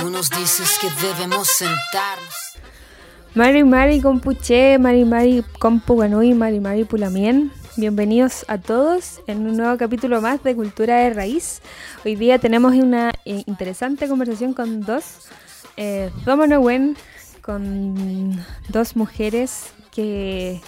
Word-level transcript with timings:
Tú 0.00 0.08
nos 0.08 0.30
dices 0.30 0.78
que 0.80 0.88
debemos 1.06 1.46
sentarnos. 1.46 2.34
Mari 3.34 3.64
Mari 3.64 4.00
Compuche, 4.00 4.78
Mari 4.78 5.04
Mari 5.04 5.44
Compuganui, 5.58 6.32
Mari 6.32 6.58
Mari 6.58 6.84
Pulamien. 6.84 7.52
Bienvenidos 7.76 8.46
a 8.48 8.56
todos 8.56 9.20
en 9.26 9.46
un 9.46 9.58
nuevo 9.58 9.76
capítulo 9.76 10.22
más 10.22 10.42
de 10.42 10.56
Cultura 10.56 10.96
de 11.00 11.10
Raíz. 11.12 11.60
Hoy 12.02 12.16
día 12.16 12.38
tenemos 12.38 12.72
una 12.72 13.12
eh, 13.26 13.42
interesante 13.44 14.08
conversación 14.08 14.54
con 14.54 14.80
dos 14.80 15.28
eh, 15.76 16.10
con 17.42 18.42
dos 18.70 18.96
mujeres 18.96 19.66
que 19.90 20.62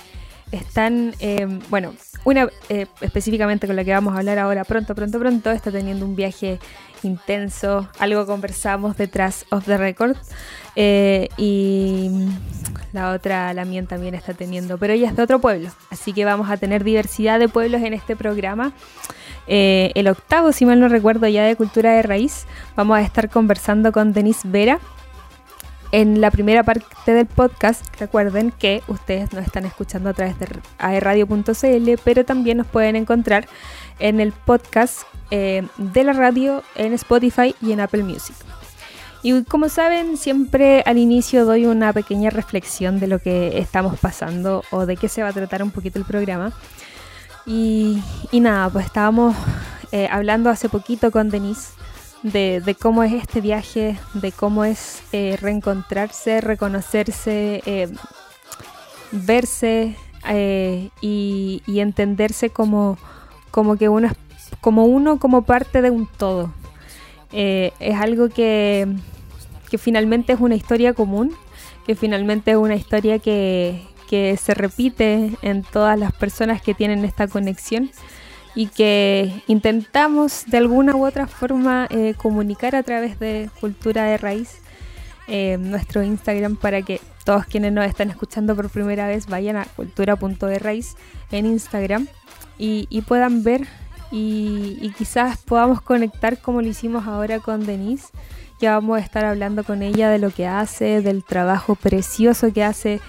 están, 0.53 1.15
eh, 1.21 1.47
bueno, 1.71 1.95
una 2.25 2.49
eh, 2.69 2.87
específicamente 3.01 3.67
con 3.67 3.77
la 3.77 3.85
que 3.85 3.93
vamos 3.93 4.15
a 4.15 4.19
hablar 4.19 4.39
ahora 4.39 4.65
pronto, 4.65 4.95
pronto, 4.95 5.19
pronto, 5.19 5.51
está 5.51 5.73
teniendo 5.73 6.05
un 6.05 6.15
viaje 6.15 6.59
intenso, 7.05 7.89
algo 7.99 8.27
conversamos 8.27 8.97
detrás 8.97 9.45
of 9.51 9.65
the 9.65 9.77
record 9.77 10.17
eh, 10.77 11.29
y 11.37 12.11
la 12.93 13.13
otra, 13.13 13.53
la 13.55 13.65
mía 13.65 13.85
también 13.85 14.15
está 14.15 14.35
teniendo, 14.35 14.79
pero 14.79 14.93
ella 14.93 15.09
es 15.09 15.17
de 15.17 15.23
otro 15.23 15.41
pueblo, 15.41 15.71
así 15.91 16.13
que 16.13 16.25
vamos 16.25 16.51
a 16.51 16.57
tener 16.57 16.85
diversidad 16.85 17.39
de 17.39 17.49
pueblos 17.49 17.83
en 17.83 17.95
este 17.95 18.17
programa. 18.17 18.73
el 19.47 20.09
octavo, 20.09 20.53
si 20.53 20.65
mal 20.65 20.81
no 20.81 20.89
recuerdo, 20.89 21.27
ya 21.29 21.45
de 21.45 21.57
Cultura 21.57 21.93
de 21.93 22.03
Raíz, 22.03 22.47
vamos 22.77 22.99
a 22.99 23.03
estar 23.03 23.29
conversando 23.31 23.93
con 23.93 24.13
Denise 24.13 24.47
Vera, 24.49 24.79
en 25.93 26.23
la 26.23 26.31
primera 26.31 26.63
parte 26.63 27.13
del 27.13 27.27
podcast, 27.27 27.85
recuerden 28.01 28.51
que 28.51 28.83
ustedes 28.89 29.31
nos 29.35 29.45
están 29.45 29.67
escuchando 29.67 30.09
a 30.09 30.15
través 30.15 30.39
de 30.39 30.49
aerradio.cl, 30.79 31.91
pero 32.03 32.25
también 32.25 32.57
nos 32.57 32.67
pueden 32.67 32.97
encontrar 32.97 33.47
en 33.99 34.19
el 34.19 34.33
podcast 34.33 35.03
eh, 35.35 35.67
de 35.79 36.05
la 36.05 36.13
radio 36.13 36.63
en 36.75 36.93
Spotify 36.93 37.55
y 37.63 37.73
en 37.73 37.81
Apple 37.81 38.03
Music. 38.03 38.37
Y 39.23 39.45
como 39.45 39.71
saben, 39.71 40.19
siempre 40.19 40.83
al 40.85 40.99
inicio 40.99 41.47
doy 41.47 41.65
una 41.65 41.95
pequeña 41.95 42.29
reflexión 42.29 43.01
de 43.01 43.07
lo 43.07 43.19
que 43.19 43.59
estamos 43.59 43.99
pasando 43.99 44.63
o 44.71 44.85
de 44.85 44.99
qué 44.99 45.09
se 45.09 45.23
va 45.23 45.31
a 45.31 45.33
tratar 45.33 45.63
un 45.63 45.71
poquito 45.71 45.99
el 45.99 46.05
programa. 46.05 46.53
Y, 47.47 48.03
nada, 48.31 48.69
pues 48.69 48.85
estábamos 48.85 49.35
eh, 49.91 50.07
hablando 50.11 50.51
hace 50.51 50.69
poquito 50.69 51.11
con 51.11 51.31
Denise 51.31 51.71
de, 52.23 52.77
cómo 52.79 53.03
es 53.03 53.15
este 53.15 53.41
viaje, 53.41 53.99
de 54.13 54.33
cómo 54.33 54.65
es 54.65 55.03
eh, 55.13 55.39
reencontrarse, 55.41 56.43
reconocerse, 56.43 57.89
verse 59.13 59.97
y, 61.01 61.63
entenderse 61.67 62.51
como, 62.51 62.99
como 63.51 63.77
que 63.79 63.89
uno 63.89 64.09
como 64.63 64.87
uno 64.87 65.19
como 65.19 65.43
parte 65.43 65.83
de 65.83 65.91
un 65.91 66.07
todo. 66.07 66.51
es 67.31 67.97
algo 67.97 68.31
que, 68.31 68.89
que 69.71 69.77
finalmente 69.77 70.33
es 70.33 70.41
una 70.41 70.55
historia 70.55 70.95
común, 70.95 71.35
que 71.87 71.95
finalmente 71.95 72.53
es 72.53 72.57
una 72.57 72.77
historia 72.77 73.19
que, 73.19 73.83
que 74.13 74.37
se 74.37 74.53
repite 74.53 75.33
en 75.41 75.63
todas 75.63 75.99
las 75.99 76.13
personas 76.13 76.61
que 76.61 76.75
tienen 76.75 77.03
esta 77.05 77.29
conexión 77.29 77.91
y 78.55 78.67
que 78.67 79.43
intentamos 79.47 80.45
de 80.47 80.59
alguna 80.59 80.95
u 80.95 81.07
otra 81.07 81.27
forma 81.27 81.87
eh, 81.91 82.15
comunicar 82.17 82.77
a 82.77 82.83
través 82.83 83.19
de 83.19 83.49
Cultura 83.61 84.05
de 84.05 84.19
Raíz, 84.19 84.59
eh, 85.29 85.57
nuestro 85.59 86.03
Instagram, 86.03 86.57
para 86.57 86.83
que 86.83 87.01
todos 87.25 87.47
quienes 87.47 87.73
nos 87.73 87.87
están 87.87 88.11
escuchando 88.11 88.55
por 88.55 88.69
primera 88.69 89.07
vez 89.07 89.27
vayan 89.27 89.57
a 89.57 89.65
cultura.de 89.65 90.59
raíz 90.59 90.97
en 91.31 91.47
Instagram 91.47 92.07
y, 92.59 93.03
puedan 93.09 93.43
ver 93.43 93.67
y, 94.13 94.79
y, 94.81 94.91
quizás 94.91 95.39
podamos 95.39 95.81
conectar 95.81 96.39
como 96.39 96.61
lo 96.61 96.69
hicimos 96.69 97.07
ahora 97.07 97.41
con 97.41 97.67
Denise. 97.67 98.09
Ya 98.61 98.75
vamos 98.75 98.99
a 98.99 99.01
estar 99.01 99.25
hablando 99.25 99.65
con 99.65 99.83
ella 99.83 100.09
de 100.11 100.19
lo 100.19 100.31
que 100.31 100.47
hace, 100.47 101.03
del 101.03 101.25
trabajo 101.25 101.75
precioso 101.75 102.53
que 102.53 102.63
hace 102.63 103.01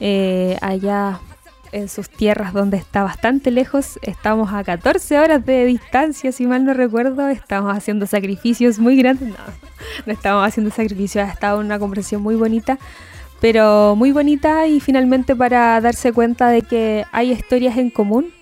eh, 0.00 0.56
allá 0.62 1.20
en 1.72 1.88
sus 1.88 2.08
tierras 2.08 2.52
donde 2.52 2.76
está 2.76 3.02
bastante 3.02 3.50
lejos. 3.50 3.98
Estamos 4.02 4.52
a 4.52 4.62
14 4.62 5.18
horas 5.18 5.44
de 5.44 5.64
distancia, 5.64 6.32
si 6.32 6.46
mal 6.46 6.64
no 6.64 6.74
recuerdo. 6.74 7.28
Estamos 7.28 7.76
haciendo 7.76 8.06
sacrificios 8.06 8.78
muy 8.78 8.96
grandes. 8.96 9.28
No, 9.28 9.36
no 10.06 10.12
estamos 10.12 10.46
haciendo 10.46 10.70
sacrificios. 10.70 11.28
Ha 11.28 11.32
estado 11.32 11.60
una 11.60 11.78
conversación 11.78 12.22
muy 12.22 12.36
bonita, 12.36 12.78
pero 13.40 13.96
muy 13.96 14.12
bonita 14.12 14.66
y 14.66 14.80
finalmente 14.80 15.34
para 15.34 15.80
darse 15.80 16.12
cuenta 16.12 16.48
de 16.48 16.62
que 16.62 17.04
hay 17.12 17.32
historias 17.32 17.76
en 17.76 17.90
común. 17.90 18.32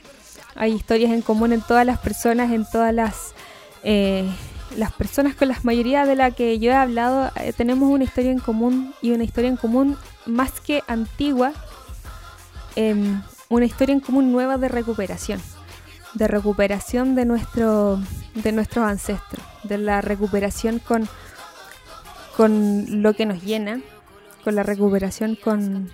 Hay 0.54 0.72
historias 0.72 1.12
en 1.12 1.22
común 1.22 1.52
en 1.52 1.62
todas 1.62 1.86
las 1.86 1.98
personas, 1.98 2.52
en 2.52 2.64
todas 2.70 2.94
las... 2.94 3.34
Eh, 3.82 4.28
las 4.76 4.92
personas 4.92 5.34
con 5.34 5.48
la 5.48 5.58
mayoría 5.64 6.06
de 6.06 6.14
la 6.14 6.30
que 6.30 6.60
yo 6.60 6.70
he 6.70 6.74
hablado 6.74 7.32
eh, 7.34 7.52
tenemos 7.52 7.90
una 7.90 8.04
historia 8.04 8.30
en 8.30 8.38
común 8.38 8.94
y 9.02 9.10
una 9.10 9.24
historia 9.24 9.50
en 9.50 9.56
común 9.56 9.96
más 10.26 10.60
que 10.60 10.84
antigua, 10.86 11.52
Em, 12.76 13.20
una 13.48 13.64
historia 13.64 13.92
en 13.92 14.00
común 14.00 14.30
nueva 14.30 14.56
de 14.56 14.68
recuperación, 14.68 15.40
de 16.14 16.28
recuperación 16.28 17.14
de, 17.14 17.24
nuestro, 17.24 18.00
de 18.34 18.52
nuestros 18.52 18.84
ancestros, 18.86 19.44
de 19.64 19.78
la 19.78 20.00
recuperación 20.00 20.78
con, 20.78 21.08
con 22.36 23.02
lo 23.02 23.14
que 23.14 23.26
nos 23.26 23.42
llena, 23.42 23.80
con 24.44 24.54
la 24.54 24.62
recuperación 24.62 25.34
con, 25.34 25.90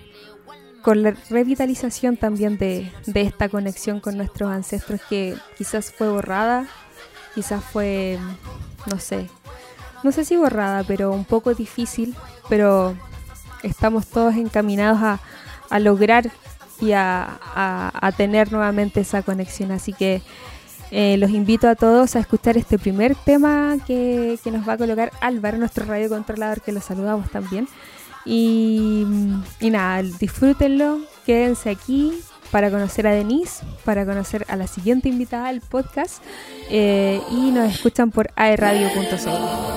con 0.81 1.03
la 1.03 1.11
revitalización 1.29 2.17
también 2.17 2.57
de, 2.57 2.91
de 3.05 3.21
esta 3.21 3.49
conexión 3.49 3.99
con 3.99 4.17
nuestros 4.17 4.49
ancestros 4.49 5.01
que 5.09 5.35
quizás 5.57 5.91
fue 5.91 6.09
borrada, 6.09 6.65
quizás 7.35 7.63
fue, 7.63 8.17
no 8.85 8.99
sé, 8.99 9.29
no 10.03 10.11
sé 10.11 10.25
si 10.25 10.37
borrada, 10.37 10.83
pero 10.83 11.11
un 11.11 11.25
poco 11.25 11.53
difícil, 11.53 12.15
pero 12.49 12.95
estamos 13.63 14.07
todos 14.07 14.35
encaminados 14.35 14.99
a, 15.01 15.19
a 15.69 15.79
lograr 15.79 16.31
y 16.79 16.91
a, 16.93 18.13
tener 18.15 18.51
nuevamente 18.51 19.01
esa 19.01 19.21
conexión. 19.21 19.71
Así 19.71 19.93
que 19.93 20.21
eh, 20.91 21.17
los 21.17 21.31
invito 21.31 21.67
a 21.67 21.75
todos 21.75 22.15
a 22.15 22.19
escuchar 22.19 22.57
este 22.57 22.79
primer 22.79 23.15
tema 23.15 23.77
que, 23.85 24.39
nos 24.51 24.67
va 24.67 24.73
a 24.73 24.77
colocar 24.77 25.11
Álvaro, 25.21 25.57
nuestro 25.57 25.85
radio 25.85 26.09
controlador, 26.09 26.61
que 26.61 26.71
lo 26.71 26.81
saludamos 26.81 27.29
también. 27.29 27.67
Y, 28.29 29.05
nada, 29.61 30.03
disfrútenlo, 30.03 30.99
quédense 31.25 31.69
aquí 31.69 32.11
para 32.51 32.69
conocer 32.69 33.07
a 33.07 33.11
Denise, 33.11 33.63
para 33.85 34.05
conocer 34.05 34.45
a 34.49 34.57
la 34.57 34.67
siguiente 34.67 35.07
invitada 35.07 35.47
del 35.47 35.61
podcast 35.61 36.21
eh, 36.69 37.21
y 37.31 37.51
nos 37.51 37.73
escuchan 37.73 38.11
por 38.11 38.29
aerradio.cl. 38.35 39.67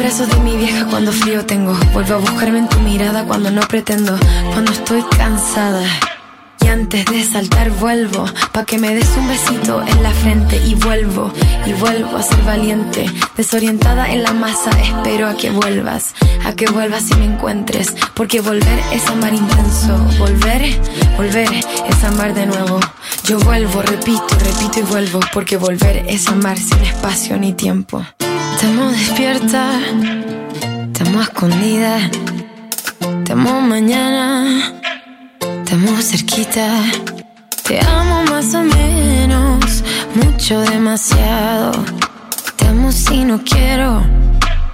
los 0.00 0.28
de 0.28 0.36
mi 0.40 0.56
vieja 0.56 0.86
cuando 0.86 1.12
frío 1.12 1.44
tengo. 1.46 1.72
Vuelvo 1.92 2.14
a 2.14 2.18
buscarme 2.18 2.58
en 2.58 2.68
tu 2.68 2.80
mirada 2.80 3.24
cuando 3.24 3.50
no 3.50 3.60
pretendo. 3.62 4.16
Cuando 4.52 4.72
estoy 4.72 5.02
cansada. 5.16 5.82
Y 6.60 6.68
antes 6.68 7.04
de 7.06 7.22
saltar 7.24 7.70
vuelvo 7.70 8.24
pa' 8.52 8.64
que 8.64 8.78
me 8.78 8.94
des 8.94 9.08
un 9.18 9.28
besito 9.28 9.82
en 9.86 10.02
la 10.02 10.10
frente 10.10 10.56
y 10.66 10.74
vuelvo 10.74 11.30
y 11.66 11.72
vuelvo 11.74 12.16
a 12.16 12.22
ser 12.22 12.40
valiente 12.42 13.04
desorientada 13.36 14.10
en 14.10 14.22
la 14.22 14.32
masa 14.32 14.70
espero 14.80 15.28
a 15.28 15.36
que 15.36 15.50
vuelvas 15.50 16.14
a 16.46 16.54
que 16.54 16.66
vuelvas 16.70 17.10
y 17.10 17.16
me 17.16 17.26
encuentres 17.26 17.94
porque 18.14 18.40
volver 18.40 18.78
es 18.92 19.06
amar 19.08 19.34
intenso 19.34 19.98
volver 20.18 20.62
volver 21.18 21.52
es 21.52 22.04
amar 22.04 22.32
de 22.32 22.46
nuevo 22.46 22.80
yo 23.24 23.38
vuelvo 23.40 23.82
repito 23.82 24.34
repito 24.38 24.80
y 24.80 24.82
vuelvo 24.84 25.20
porque 25.34 25.58
volver 25.58 26.06
es 26.08 26.26
amar 26.28 26.56
sin 26.56 26.78
espacio 26.78 27.36
ni 27.36 27.52
tiempo 27.52 28.02
te 28.64 28.70
amo 28.70 28.90
despierta, 28.90 29.78
te 30.94 31.02
amo 31.02 31.20
escondida, 31.20 31.98
te 33.24 33.32
amo 33.32 33.60
mañana, 33.60 34.72
te 35.66 35.74
amo 35.74 36.00
cerquita, 36.00 36.66
te 37.68 37.78
amo 37.80 38.24
más 38.30 38.54
o 38.54 38.62
menos, 38.62 39.84
mucho 40.14 40.60
demasiado, 40.62 41.72
te 42.56 42.66
amo 42.68 42.90
si 42.90 43.26
no 43.26 43.38
quiero, 43.44 44.02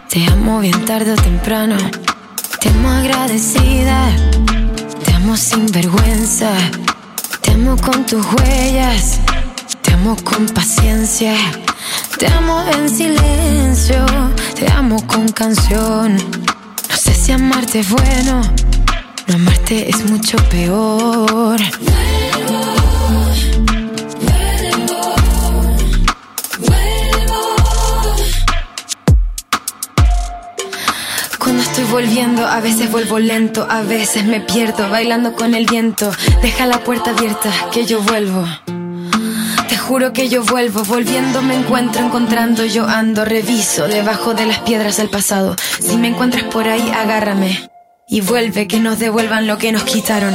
te 0.08 0.25
amo 0.26 0.60
bien 0.60 0.84
tarde 0.84 1.10
o 1.12 1.16
temprano, 1.16 1.76
te 2.60 2.69
amo 2.69 2.90
agradecida, 2.90 4.08
te 5.04 5.12
amo 5.14 5.37
sin 5.37 5.66
vergüenza, 5.66 6.52
te 7.40 7.50
amo 7.54 7.76
con 7.76 8.06
tus 8.06 8.25
huellas, 8.34 9.19
te 9.82 9.94
amo 9.94 10.14
con 10.22 10.46
paciencia. 10.46 11.34
Te 12.20 12.26
amo 12.26 12.62
en 12.75 12.88
silencio, 12.90 14.05
te 14.55 14.70
amo 14.70 15.05
con 15.06 15.26
canción. 15.28 16.17
No 16.17 16.96
sé 16.96 17.14
si 17.14 17.32
amarte 17.32 17.81
es 17.81 17.88
bueno, 17.88 18.43
no 19.26 19.34
amarte 19.34 19.88
es 19.88 20.05
mucho 20.11 20.37
peor. 20.50 21.58
volviendo, 31.90 32.46
a 32.46 32.61
veces 32.61 32.90
vuelvo 32.90 33.19
lento, 33.19 33.66
a 33.69 33.82
veces 33.82 34.25
me 34.25 34.40
pierdo, 34.40 34.88
bailando 34.90 35.32
con 35.32 35.55
el 35.55 35.66
viento. 35.66 36.11
Deja 36.43 36.66
la 36.66 36.84
puerta 36.84 37.11
abierta, 37.11 37.50
que 37.73 37.84
yo 37.84 38.00
vuelvo. 38.00 38.46
Juro 39.90 40.12
que 40.12 40.28
yo 40.28 40.44
vuelvo, 40.44 40.84
volviendo 40.84 41.42
me 41.42 41.56
encuentro, 41.56 42.06
encontrando 42.06 42.64
yo 42.64 42.87
ando, 42.87 43.25
reviso 43.25 43.88
debajo 43.88 44.34
de 44.34 44.46
las 44.46 44.60
piedras 44.60 44.98
del 44.98 45.10
pasado. 45.10 45.56
Si 45.81 45.96
me 45.96 46.06
encuentras 46.06 46.44
por 46.44 46.69
ahí, 46.69 46.92
agárrame 46.94 47.69
y 48.06 48.20
vuelve 48.20 48.69
que 48.69 48.78
nos 48.78 49.00
devuelvan 49.00 49.48
lo 49.48 49.58
que 49.58 49.72
nos 49.72 49.82
quitaron. 49.82 50.32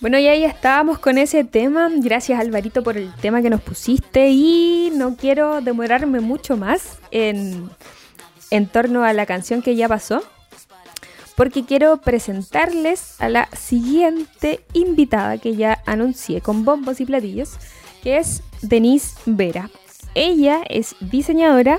Bueno, 0.00 0.18
y 0.18 0.28
ahí 0.28 0.44
estábamos 0.44 0.98
con 0.98 1.18
ese 1.18 1.44
tema. 1.44 1.90
Gracias 1.94 2.40
Alvarito 2.40 2.82
por 2.82 2.96
el 2.96 3.12
tema 3.16 3.42
que 3.42 3.50
nos 3.50 3.60
pusiste 3.60 4.30
y 4.30 4.90
no 4.94 5.14
quiero 5.14 5.60
demorarme 5.60 6.20
mucho 6.20 6.56
más 6.56 6.98
en, 7.10 7.68
en 8.50 8.66
torno 8.66 9.04
a 9.04 9.12
la 9.12 9.26
canción 9.26 9.60
que 9.60 9.76
ya 9.76 9.88
pasó, 9.88 10.22
porque 11.36 11.66
quiero 11.66 11.98
presentarles 11.98 13.20
a 13.20 13.28
la 13.28 13.48
siguiente 13.54 14.60
invitada 14.72 15.36
que 15.36 15.54
ya 15.54 15.82
anuncié 15.84 16.40
con 16.40 16.64
bombos 16.64 17.00
y 17.02 17.04
platillos, 17.04 17.58
que 18.02 18.16
es 18.16 18.42
Denise 18.62 19.16
Vera. 19.26 19.68
Ella 20.14 20.62
es 20.70 20.96
diseñadora 21.00 21.78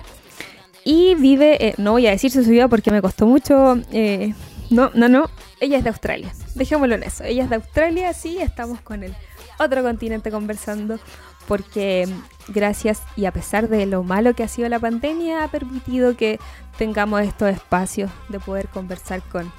y 0.84 1.16
vive, 1.16 1.70
eh, 1.70 1.74
no 1.78 1.94
voy 1.94 2.06
a 2.06 2.12
decir 2.12 2.30
su 2.30 2.44
ciudad 2.44 2.70
porque 2.70 2.92
me 2.92 3.02
costó 3.02 3.26
mucho, 3.26 3.80
eh, 3.92 4.36
no, 4.72 4.90
no, 4.94 5.10
no, 5.10 5.30
ella 5.60 5.78
es 5.78 5.84
de 5.84 5.90
Australia. 5.90 6.34
Dejémoslo 6.56 6.96
en 6.96 7.04
eso. 7.04 7.24
Ella 7.24 7.44
es 7.44 7.50
de 7.50 7.58
Australia, 7.58 8.14
sí, 8.14 8.40
estamos 8.40 8.82
con 8.82 9.04
el 9.04 9.16
otro 9.60 9.84
continente 9.84 10.32
conversando 10.32 11.00
porque 11.48 12.08
mm, 12.08 12.54
gracias 12.54 13.02
y 13.16 13.26
a 13.26 13.34
pesar 13.34 13.68
de 13.68 13.86
lo 13.86 14.04
malo 14.04 14.34
que 14.34 14.44
ha 14.44 14.48
sido 14.48 14.70
la 14.70 14.80
pandemia 14.80 15.44
ha 15.44 15.48
permitido 15.50 16.16
que 16.16 16.40
tengamos 16.78 17.22
estos 17.22 17.50
espacios 17.50 18.10
de 18.30 18.40
poder 18.40 18.70
conversar 18.70 19.22
con, 19.24 19.52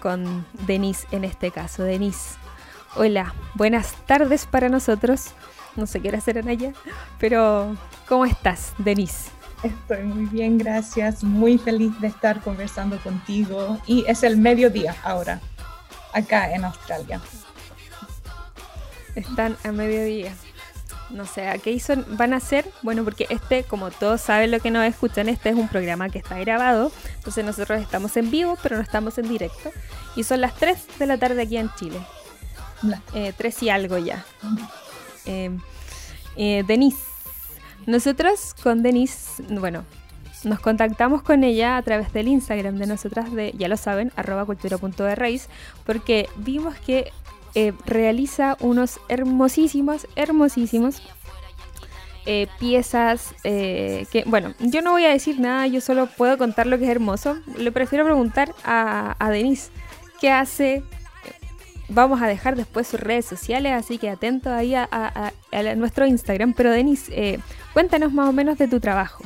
con 0.00 0.46
Denise 0.66 1.06
en 1.10 1.24
este 1.24 1.50
caso. 1.50 1.82
Denise, 1.82 2.36
hola, 2.96 3.34
buenas 3.54 3.92
tardes 4.06 4.46
para 4.46 4.68
nosotros. 4.68 5.32
No 5.76 5.86
sé 5.86 6.00
qué 6.00 6.08
hora 6.08 6.20
serán 6.22 6.48
allá, 6.48 6.72
pero 7.18 7.76
¿cómo 8.08 8.24
estás, 8.24 8.72
Denise? 8.78 9.35
Estoy 9.62 10.04
muy 10.04 10.26
bien, 10.26 10.58
gracias. 10.58 11.24
Muy 11.24 11.58
feliz 11.58 11.98
de 12.00 12.08
estar 12.08 12.40
conversando 12.40 12.98
contigo. 12.98 13.78
Y 13.86 14.04
es 14.06 14.22
el 14.22 14.36
mediodía 14.36 14.94
ahora, 15.02 15.40
acá 16.12 16.52
en 16.52 16.64
Australia. 16.64 17.20
Están 19.14 19.56
a 19.64 19.72
mediodía. 19.72 20.32
No 21.10 21.24
sé, 21.24 21.48
¿a 21.48 21.56
qué 21.58 21.70
hizo, 21.70 21.94
van 22.08 22.32
a 22.32 22.38
hacer? 22.38 22.68
Bueno, 22.82 23.04
porque 23.04 23.26
este, 23.30 23.62
como 23.62 23.90
todos 23.90 24.20
saben 24.20 24.50
lo 24.50 24.58
que 24.58 24.70
nos 24.70 24.84
escuchan, 24.84 25.28
este 25.28 25.50
es 25.50 25.54
un 25.54 25.68
programa 25.68 26.08
que 26.10 26.18
está 26.18 26.38
grabado. 26.38 26.90
Entonces 27.16 27.44
nosotros 27.44 27.80
estamos 27.80 28.16
en 28.16 28.30
vivo, 28.30 28.58
pero 28.62 28.76
no 28.76 28.82
estamos 28.82 29.16
en 29.18 29.28
directo. 29.28 29.70
Y 30.16 30.24
son 30.24 30.40
las 30.40 30.54
3 30.56 30.98
de 30.98 31.06
la 31.06 31.16
tarde 31.16 31.42
aquí 31.42 31.56
en 31.56 31.70
Chile. 31.78 32.00
Eh, 33.14 33.32
3 33.36 33.62
y 33.62 33.70
algo 33.70 33.98
ya. 33.98 34.24
Eh, 35.26 35.56
eh, 36.36 36.64
Denise, 36.66 36.98
nosotros 37.86 38.54
con 38.62 38.82
Denise, 38.82 39.42
bueno, 39.48 39.84
nos 40.44 40.60
contactamos 40.60 41.22
con 41.22 41.44
ella 41.44 41.76
a 41.76 41.82
través 41.82 42.12
del 42.12 42.28
Instagram 42.28 42.76
de 42.76 42.86
nosotras, 42.86 43.32
de, 43.32 43.52
ya 43.56 43.68
lo 43.68 43.76
saben, 43.76 44.12
arroba 44.16 44.44
cultura.de 44.44 45.40
porque 45.84 46.28
vimos 46.36 46.74
que 46.76 47.10
eh, 47.54 47.72
realiza 47.84 48.56
unos 48.60 49.00
hermosísimos, 49.08 50.06
hermosísimos 50.14 51.02
eh, 52.26 52.48
piezas 52.58 53.34
eh, 53.44 54.06
que, 54.10 54.24
bueno, 54.26 54.52
yo 54.58 54.82
no 54.82 54.90
voy 54.90 55.04
a 55.04 55.10
decir 55.10 55.38
nada, 55.38 55.66
yo 55.68 55.80
solo 55.80 56.06
puedo 56.06 56.36
contar 56.36 56.66
lo 56.66 56.76
que 56.76 56.84
es 56.84 56.90
hermoso. 56.90 57.38
Le 57.56 57.70
prefiero 57.70 58.04
preguntar 58.04 58.52
a, 58.64 59.14
a 59.18 59.30
Denise 59.30 59.70
qué 60.20 60.30
hace, 60.30 60.82
vamos 61.88 62.22
a 62.22 62.26
dejar 62.26 62.56
después 62.56 62.86
sus 62.86 63.00
redes 63.00 63.24
sociales, 63.24 63.72
así 63.72 63.98
que 63.98 64.10
atento 64.10 64.52
ahí 64.52 64.74
a, 64.74 65.32
nuestro 65.76 66.06
Instagram. 66.06 66.54
Pero 66.54 66.70
Denis, 66.70 67.06
eh, 67.10 67.38
cuéntanos 67.72 68.12
más 68.12 68.28
o 68.28 68.32
menos 68.32 68.58
de 68.58 68.68
tu 68.68 68.80
trabajo. 68.80 69.22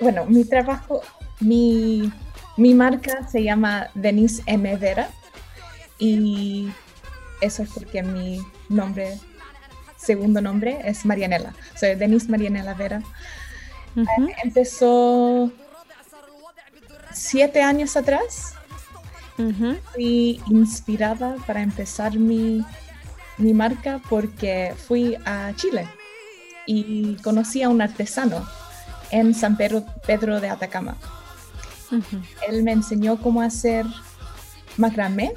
Bueno, 0.00 0.26
mi 0.26 0.44
trabajo, 0.44 1.02
mi, 1.40 2.12
mi 2.56 2.74
marca 2.74 3.28
se 3.28 3.42
llama 3.42 3.88
Denise 3.94 4.42
M. 4.46 4.76
Vera 4.76 5.08
y 5.98 6.70
eso 7.40 7.62
es 7.62 7.70
porque 7.70 8.02
mi 8.02 8.40
nombre, 8.68 9.18
segundo 9.96 10.40
nombre 10.40 10.78
es 10.84 11.04
Marianela. 11.04 11.54
Soy 11.74 11.94
Denise 11.96 12.28
Marianela 12.28 12.74
Vera. 12.74 13.02
Empezó 14.44 15.50
siete 17.12 17.62
años 17.62 17.96
atrás 17.96 18.54
Fui 19.94 20.40
inspirada 20.48 21.36
para 21.46 21.62
empezar 21.62 22.18
mi, 22.18 22.64
marca 23.38 24.00
porque 24.10 24.74
fui 24.88 25.16
a 25.24 25.52
Chile 25.54 25.86
y 26.66 27.14
conocí 27.22 27.62
a 27.62 27.68
un 27.68 27.80
artesano 27.80 28.44
en 29.12 29.32
San 29.34 29.56
Pedro, 29.56 29.84
Pedro 30.06 30.40
de 30.40 30.50
Atacama. 30.50 30.96
Él 32.48 32.64
me 32.64 32.72
enseñó 32.72 33.16
cómo 33.16 33.40
hacer 33.40 33.86
macramé. 34.76 35.32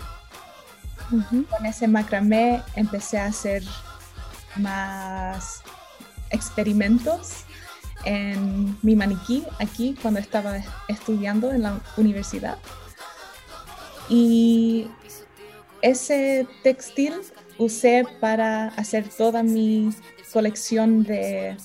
Con 1.10 1.66
ese 1.66 1.88
macramé 1.88 2.64
empecé 2.76 3.20
a 3.20 3.26
hacer 3.26 3.64
más 4.56 5.62
experimentos 6.32 7.46
en 8.04 8.78
mi 8.82 8.96
maniquí 8.96 9.44
aquí 9.60 9.96
cuando 10.02 10.20
estaba 10.20 10.58
estudiando 10.88 11.52
en 11.52 11.64
la 11.64 11.80
universidad. 11.98 12.58
Y 14.10 14.88
ese 15.82 16.48
textil 16.64 17.14
usé 17.58 18.06
para 18.20 18.68
hacer 18.70 19.08
toda 19.10 19.44
mi 19.44 19.94
colección 20.32 21.04
de, 21.04 21.58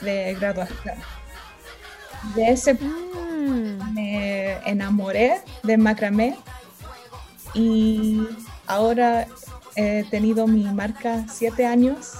de 0.00 0.34
graduación. 0.34 0.96
De 2.34 2.50
ese 2.50 2.74
mm. 2.74 3.94
me 3.94 4.52
enamoré 4.68 5.42
de 5.62 5.76
macramé 5.76 6.36
y 7.52 8.26
ahora 8.66 9.28
he 9.76 10.04
tenido 10.10 10.46
mi 10.46 10.64
marca 10.64 11.26
siete 11.30 11.66
años, 11.66 12.12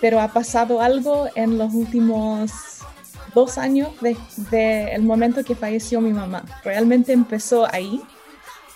pero 0.00 0.20
ha 0.20 0.28
pasado 0.28 0.80
algo 0.80 1.28
en 1.34 1.58
los 1.58 1.72
últimos 1.72 2.77
dos 3.34 3.58
años 3.58 3.90
desde 4.00 4.50
de 4.50 4.94
el 4.94 5.02
momento 5.02 5.44
que 5.44 5.54
falleció 5.54 6.00
mi 6.00 6.12
mamá. 6.12 6.44
Realmente 6.64 7.12
empezó 7.12 7.66
ahí 7.72 8.02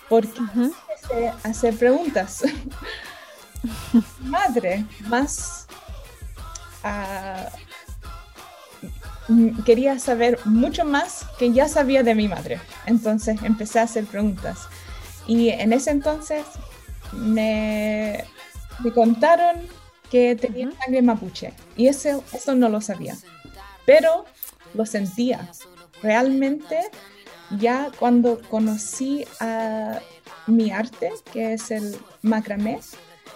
porque 0.09 0.39
empecé 0.39 1.29
a 1.29 1.37
hacer 1.49 1.77
preguntas. 1.77 2.43
Madre, 4.21 4.85
más 5.07 5.67
ah, 6.83 7.49
quería 9.65 9.99
saber 9.99 10.39
mucho 10.45 10.85
más 10.85 11.27
que 11.39 11.53
ya 11.53 11.69
sabía 11.69 12.03
de 12.03 12.15
mi 12.15 12.29
madre. 12.29 12.61
Entonces 12.87 13.41
empecé 13.43 13.79
a 13.79 13.83
hacer 13.83 14.05
preguntas. 14.05 14.69
Y 15.27 15.51
en 15.51 15.73
ese 15.73 15.91
entonces 15.91 16.45
me, 17.13 18.25
me 18.81 18.93
contaron 18.93 19.63
que 20.11 20.37
tenía 20.37 20.71
sangre 20.73 21.03
mapuche. 21.03 21.53
Y 21.77 21.87
eso, 21.87 22.23
eso 22.33 22.55
no 22.55 22.69
lo 22.69 22.81
sabía. 22.81 23.17
Pero 23.87 24.27
lo 24.75 24.87
sentía. 24.87 25.49
Realmente 26.03 26.79
ya 27.59 27.91
cuando 27.99 28.41
conocí 28.49 29.25
a 29.41 30.01
mi 30.47 30.71
arte, 30.71 31.13
que 31.33 31.55
es 31.55 31.71
el 31.71 31.97
macramé. 32.23 32.81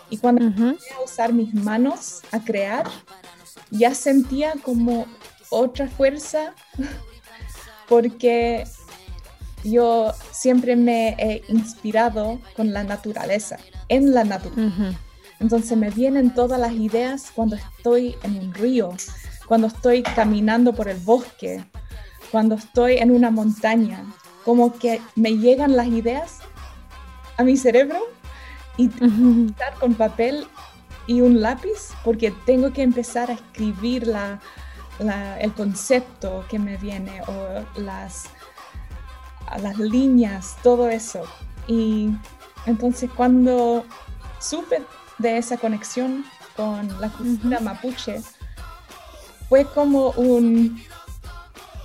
Y 0.08 0.18
cuando 0.18 0.44
empecé 0.44 0.94
a 0.94 1.00
usar 1.04 1.32
mis 1.32 1.52
manos 1.52 2.22
a 2.30 2.40
crear, 2.40 2.86
ya 3.70 3.94
sentía 3.94 4.54
como 4.62 5.06
otra 5.50 5.88
fuerza, 5.88 6.54
porque 7.88 8.64
yo 9.64 10.12
siempre 10.30 10.76
me 10.76 11.16
he 11.18 11.42
inspirado 11.48 12.40
con 12.54 12.72
la 12.72 12.84
naturaleza, 12.84 13.58
en 13.88 14.14
la 14.14 14.24
naturaleza. 14.24 14.96
Entonces 15.38 15.76
me 15.76 15.90
vienen 15.90 16.32
todas 16.32 16.58
las 16.58 16.72
ideas 16.72 17.30
cuando 17.34 17.56
estoy 17.56 18.14
en 18.22 18.38
un 18.38 18.54
río, 18.54 18.94
cuando 19.46 19.68
estoy 19.68 20.02
caminando 20.02 20.72
por 20.74 20.88
el 20.88 20.98
bosque, 20.98 21.64
cuando 22.30 22.56
estoy 22.56 22.96
en 22.98 23.10
una 23.10 23.30
montaña, 23.30 24.04
como 24.44 24.78
que 24.78 25.00
me 25.14 25.36
llegan 25.38 25.76
las 25.76 25.86
ideas 25.88 26.38
a 27.36 27.44
mi 27.44 27.56
cerebro 27.56 27.98
y 28.76 28.86
estar 29.48 29.74
con 29.80 29.94
papel 29.94 30.46
y 31.06 31.20
un 31.20 31.40
lápiz 31.40 31.94
porque 32.04 32.32
tengo 32.44 32.72
que 32.72 32.82
empezar 32.82 33.30
a 33.30 33.34
escribir 33.34 34.06
la, 34.06 34.40
el 35.40 35.52
concepto 35.52 36.44
que 36.48 36.58
me 36.58 36.76
viene 36.76 37.22
o 37.26 37.80
las, 37.80 38.24
las 39.60 39.78
líneas, 39.78 40.56
todo 40.62 40.88
eso. 40.88 41.22
Y 41.68 42.10
entonces 42.66 43.10
cuando 43.14 43.84
supe 44.40 44.82
de 45.18 45.38
esa 45.38 45.56
conexión 45.56 46.24
con 46.56 47.00
la 47.00 47.08
cultura 47.10 47.60
mapuche, 47.60 48.22
fue 49.48 49.64
como 49.64 50.10
un... 50.12 50.82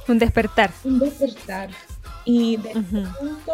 Un 0.08 0.20
despertar. 0.20 0.72
Un 0.84 1.00
despertar. 1.00 1.70
Y 2.26 2.58
de 2.58 2.72
ese 2.72 3.08
punto 3.20 3.54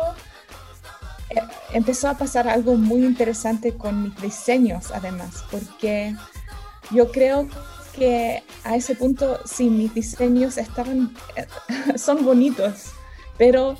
eh, 1.29 1.41
empezó 1.73 2.09
a 2.09 2.17
pasar 2.17 2.47
algo 2.47 2.75
muy 2.75 3.05
interesante 3.05 3.73
con 3.73 4.03
mis 4.03 4.21
diseños, 4.21 4.91
además, 4.91 5.43
porque 5.51 6.15
yo 6.91 7.11
creo 7.11 7.47
que 7.93 8.43
a 8.63 8.75
ese 8.75 8.95
punto, 8.95 9.39
sí, 9.45 9.69
mis 9.69 9.93
diseños 9.93 10.57
estaban, 10.57 11.13
eh, 11.35 11.47
son 11.97 12.23
bonitos, 12.23 12.91
pero 13.37 13.75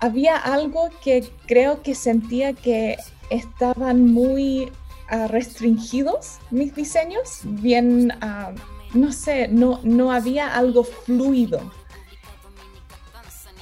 había 0.00 0.36
algo 0.36 0.90
que 1.02 1.30
creo 1.46 1.82
que 1.82 1.94
sentía 1.94 2.52
que 2.52 2.96
estaban 3.30 4.12
muy 4.12 4.70
ah, 5.08 5.26
restringidos 5.28 6.38
mis 6.50 6.74
diseños, 6.74 7.40
bien, 7.44 8.12
uh, 8.22 8.54
no 8.94 9.12
sé, 9.12 9.48
no, 9.48 9.80
no 9.82 10.12
había 10.12 10.54
algo 10.54 10.84
fluido 10.84 11.72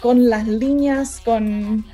con 0.00 0.28
las 0.30 0.46
líneas, 0.46 1.20
con 1.24 1.84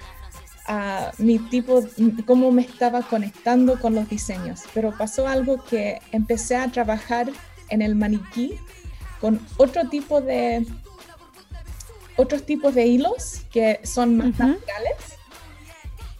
a 0.68 1.12
mi 1.18 1.38
tipo, 1.38 1.84
cómo 2.26 2.50
me 2.50 2.62
estaba 2.62 3.02
conectando 3.02 3.78
con 3.78 3.94
los 3.94 4.08
diseños. 4.08 4.62
Pero 4.74 4.96
pasó 4.96 5.28
algo 5.28 5.62
que 5.64 6.00
empecé 6.12 6.56
a 6.56 6.68
trabajar 6.70 7.30
en 7.68 7.82
el 7.82 7.94
maniquí 7.94 8.58
con 9.20 9.40
otro 9.56 9.88
tipo 9.88 10.20
de 10.20 10.66
otros 12.16 12.44
tipos 12.44 12.74
de 12.74 12.86
hilos 12.86 13.42
que 13.52 13.80
son 13.84 14.16
más 14.16 14.38
naturales 14.38 15.15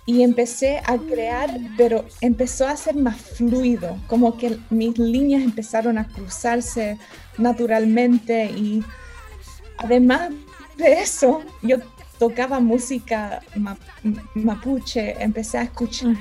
y 0.06 0.22
empecé 0.22 0.78
a 0.86 0.96
crear, 0.96 1.50
pero 1.76 2.04
empezó 2.20 2.66
a 2.66 2.76
ser 2.76 2.94
más 2.94 3.16
fluido, 3.16 3.98
como 4.06 4.38
que 4.38 4.56
mis 4.70 4.96
líneas 4.96 5.42
empezaron 5.42 5.98
a 5.98 6.06
cruzarse 6.06 6.96
naturalmente 7.36 8.46
y 8.46 8.84
además 9.78 10.30
de 10.76 10.92
eso, 11.00 11.42
yo 11.60 11.78
tocaba 12.18 12.60
música 12.60 13.40
mapuche, 14.34 15.20
empecé 15.22 15.58
a 15.58 15.62
escuchar 15.62 16.14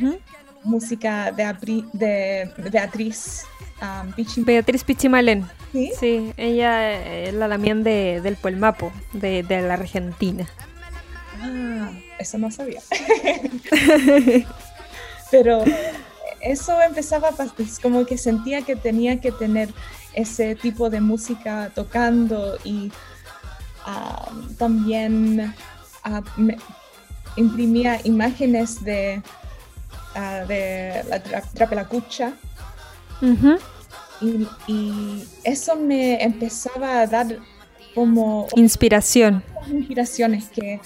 música 0.63 1.32
de, 1.32 1.54
de 1.94 2.51
Beatriz 2.72 3.44
um, 3.82 4.44
Beatriz 4.44 4.84
Pichimalén. 4.84 5.46
¿Sí? 5.72 6.32
ella 6.38 7.25
es 7.25 7.34
la 7.34 7.48
lamien 7.48 7.84
de, 7.84 8.22
del 8.22 8.38
Puelmapo, 8.38 8.92
de, 9.13 9.44
de 9.44 9.62
la 9.62 9.74
Argentina. 9.74 10.48
Ah, 11.42 11.92
eso 12.20 12.38
no 12.38 12.52
sabía. 12.52 12.82
Pero 15.32 15.64
eso 16.42 16.80
empezaba 16.82 17.30
a 17.30 17.34
como 17.82 18.06
que 18.06 18.18
sentía 18.18 18.62
que 18.62 18.76
tenía 18.76 19.20
que 19.20 19.32
tener 19.32 19.74
ese 20.14 20.56
tipo 20.56 20.90
de 20.90 21.02
música 21.02 21.72
tocando 21.74 22.58
y 22.64 22.92
también 24.58 25.54
imprimía 27.36 28.00
imágenes 28.04 28.84
de, 28.84 29.22
de 30.48 31.04
la 31.32 31.42
trapelacucha. 31.54 32.34
y, 34.22 34.48
y, 34.68 35.28
eso 35.44 35.76
me 35.76 36.24
empezaba 36.24 37.02
a 37.02 37.08
dar 37.08 37.40
como... 37.94 38.48
Inspiración. 38.56 39.44
Inspiraciones 39.68 40.50
que 40.50 40.80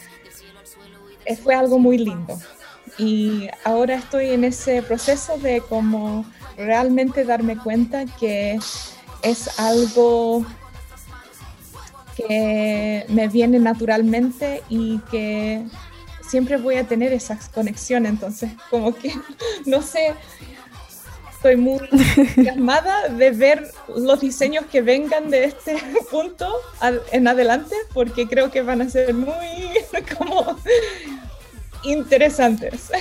fue 1.35 1.55
algo 1.55 1.79
muy 1.79 1.97
lindo. 1.97 2.39
Y 2.97 3.47
ahora 3.63 3.95
estoy 3.95 4.31
en 4.31 4.43
ese 4.43 4.81
proceso 4.81 5.37
de 5.37 5.61
como 5.61 6.25
realmente 6.57 7.23
darme 7.23 7.57
cuenta 7.57 8.05
que 8.05 8.59
es 9.21 9.59
algo 9.59 10.45
que 12.15 13.05
me 13.07 13.27
viene 13.27 13.59
naturalmente 13.59 14.61
y 14.69 14.99
que 15.11 15.63
siempre 16.27 16.57
voy 16.57 16.75
a 16.75 16.87
tener 16.87 17.13
esa 17.13 17.39
conexión. 17.53 18.05
Entonces, 18.05 18.51
como 18.69 18.93
que, 18.93 19.13
no 19.65 19.81
sé, 19.81 20.13
estoy 21.39 21.55
muy 21.55 21.79
entusiasmada 21.89 23.07
de 23.07 23.31
ver 23.31 23.71
los 23.95 24.19
diseños 24.19 24.65
que 24.65 24.81
vengan 24.81 25.29
de 25.29 25.45
este 25.45 25.77
punto 26.11 26.53
en 27.13 27.29
adelante, 27.29 27.73
porque 27.93 28.27
creo 28.27 28.51
que 28.51 28.61
van 28.61 28.81
a 28.81 28.89
ser 28.89 29.13
muy 29.13 29.29
como 30.17 30.57
interesantes. 31.83 32.91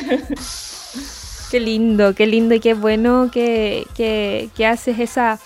Qué 1.51 1.59
lindo, 1.59 2.15
qué 2.15 2.29
lindo 2.29 2.55
y 2.55 2.61
qué 2.61 2.75
bueno 2.75 3.29
que, 3.33 3.85
que, 3.97 4.51
que 4.55 4.67
haces 4.67 5.01
esa, 5.01 5.41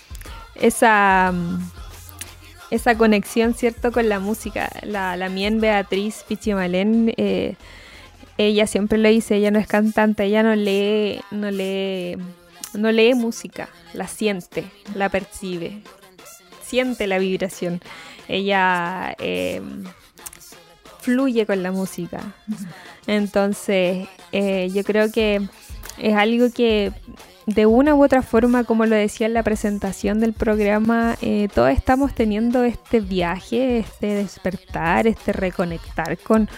esa 0.55 1.33
esa 2.71 2.97
conexión, 2.97 3.55
¿cierto?, 3.55 3.91
con 3.93 4.09
la 4.11 4.19
música. 4.19 4.71
La, 4.83 5.17
la 5.17 5.29
mien 5.31 5.61
Beatriz 5.61 6.25
Pichimalén, 6.29 7.13
eh, 7.17 7.55
ella 8.37 8.67
siempre 8.67 8.99
lo 8.99 9.09
dice, 9.09 9.37
ella 9.37 9.51
no 9.51 9.59
es 9.59 9.67
cantante, 9.67 10.25
ella 10.25 10.43
no 10.43 10.55
lee, 10.55 11.21
no 11.31 11.51
lee, 11.51 12.17
no 12.75 12.91
lee 12.91 13.15
música, 13.15 13.69
la 13.95 14.09
siente, 14.09 14.65
la 14.95 15.09
percibe, 15.09 15.83
siente 16.63 17.07
la 17.07 17.19
vibración. 17.19 17.81
Ella 18.29 19.15
em, 19.19 19.85
fluye 21.01 21.47
con 21.47 21.63
la 21.63 21.73
música. 21.73 22.35
Entonces, 23.07 24.09
eh, 24.33 24.71
yo 24.73 24.85
creo 24.85 25.11
que 25.11 25.43
es 25.99 26.15
algo 26.15 26.51
que 26.51 26.93
de 27.47 27.67
una 27.67 27.95
u 27.95 28.05
otra 28.05 28.23
forma, 28.23 28.65
como 28.65 28.87
lo 28.87 28.95
decía 28.95 29.27
en 29.27 29.35
la 29.35 29.43
presentación 29.43 30.21
del 30.21 30.33
programa, 30.33 31.17
eh, 31.21 31.49
todos 31.53 31.71
estamos 31.71 32.15
teniendo 32.15 32.63
este 32.63 33.01
viaje, 33.01 33.79
este 33.79 34.15
despertar, 34.15 35.07
este 35.07 35.33
reconectar 35.33 36.19
con, 36.19 36.49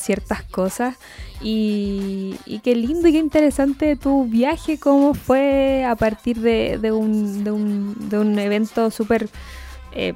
ciertas 0.00 0.42
cosas. 0.42 0.96
Y, 1.40 2.36
qué 2.62 2.74
lindo 2.74 3.08
y 3.08 3.12
qué 3.12 3.18
interesante 3.18 3.96
tu 3.96 4.24
viaje, 4.24 4.78
cómo 4.78 5.14
fue 5.14 5.84
a 5.84 5.94
partir 5.94 6.40
de, 6.40 6.92
un, 6.92 8.38
evento 8.38 8.90
súper 8.90 9.28
eh, 9.92 10.14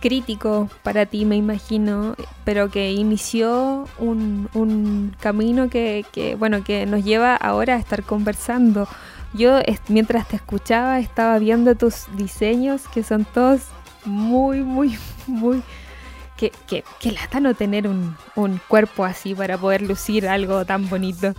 crítico 0.00 0.68
para 0.82 1.06
ti, 1.06 1.24
me 1.24 1.36
imagino, 1.36 2.14
pero 2.44 2.70
que 2.70 2.92
inició 2.92 3.86
un, 3.98 4.48
un 4.54 5.16
camino 5.20 5.68
que, 5.68 6.04
que, 6.12 6.34
bueno, 6.36 6.62
que 6.62 6.86
nos 6.86 7.04
lleva 7.04 7.34
ahora 7.36 7.74
a 7.74 7.78
estar 7.78 8.02
conversando. 8.02 8.86
Yo 9.34 9.60
mientras 9.88 10.28
te 10.28 10.36
escuchaba 10.36 11.00
estaba 11.00 11.38
viendo 11.38 11.74
tus 11.74 12.04
diseños 12.16 12.86
que 12.88 13.02
son 13.02 13.24
todos 13.24 13.62
muy, 14.04 14.62
muy, 14.62 14.98
muy... 15.26 15.62
Que, 16.50 16.82
que, 16.98 17.12
lata 17.12 17.38
no 17.38 17.54
tener 17.54 17.86
un, 17.86 18.16
cuerpo 18.66 19.04
así 19.04 19.32
para 19.34 19.56
poder 19.58 19.82
lucir 19.82 20.26
algo 20.26 20.64
tan 20.64 20.88
bonito. 20.88 21.34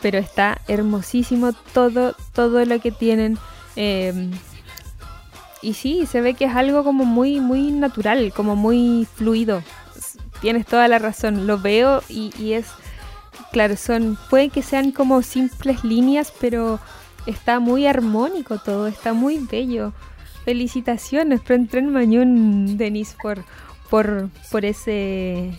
Pero 0.00 0.18
está 0.18 0.60
hermosísimo 0.66 1.52
todo, 1.72 2.16
todo 2.32 2.64
lo 2.64 2.80
que 2.80 2.90
tienen. 2.90 3.38
Em, 3.76 4.32
y 5.62 5.74
sí, 5.74 6.06
se 6.06 6.20
ve 6.20 6.34
que 6.34 6.46
es 6.46 6.56
algo 6.56 6.82
como 6.82 7.04
muy, 7.04 7.40
muy 7.40 7.70
natural, 7.70 8.32
como 8.34 8.56
muy 8.56 9.06
fluido. 9.14 9.62
Tienes 10.40 10.66
toda 10.66 10.88
la 10.88 10.98
razón. 10.98 11.46
Lo 11.46 11.58
veo 11.58 12.02
y, 12.08 12.52
es, 12.52 12.66
claro, 13.52 13.76
son, 13.76 14.18
puede 14.30 14.50
que 14.50 14.62
sean 14.62 14.90
como 14.90 15.22
simples 15.22 15.84
líneas, 15.84 16.32
pero 16.40 16.80
está 17.26 17.60
muy 17.60 17.86
armónico 17.86 18.58
todo, 18.58 18.88
está 18.88 19.12
muy 19.12 19.38
bello. 19.38 19.92
Felicitaciones, 20.44 21.42
Tren 21.44 21.92
Mañón, 21.92 22.76
Denis, 22.76 23.16
por, 23.20 23.44
por, 23.90 24.28
por 24.50 24.64
ese 24.64 25.52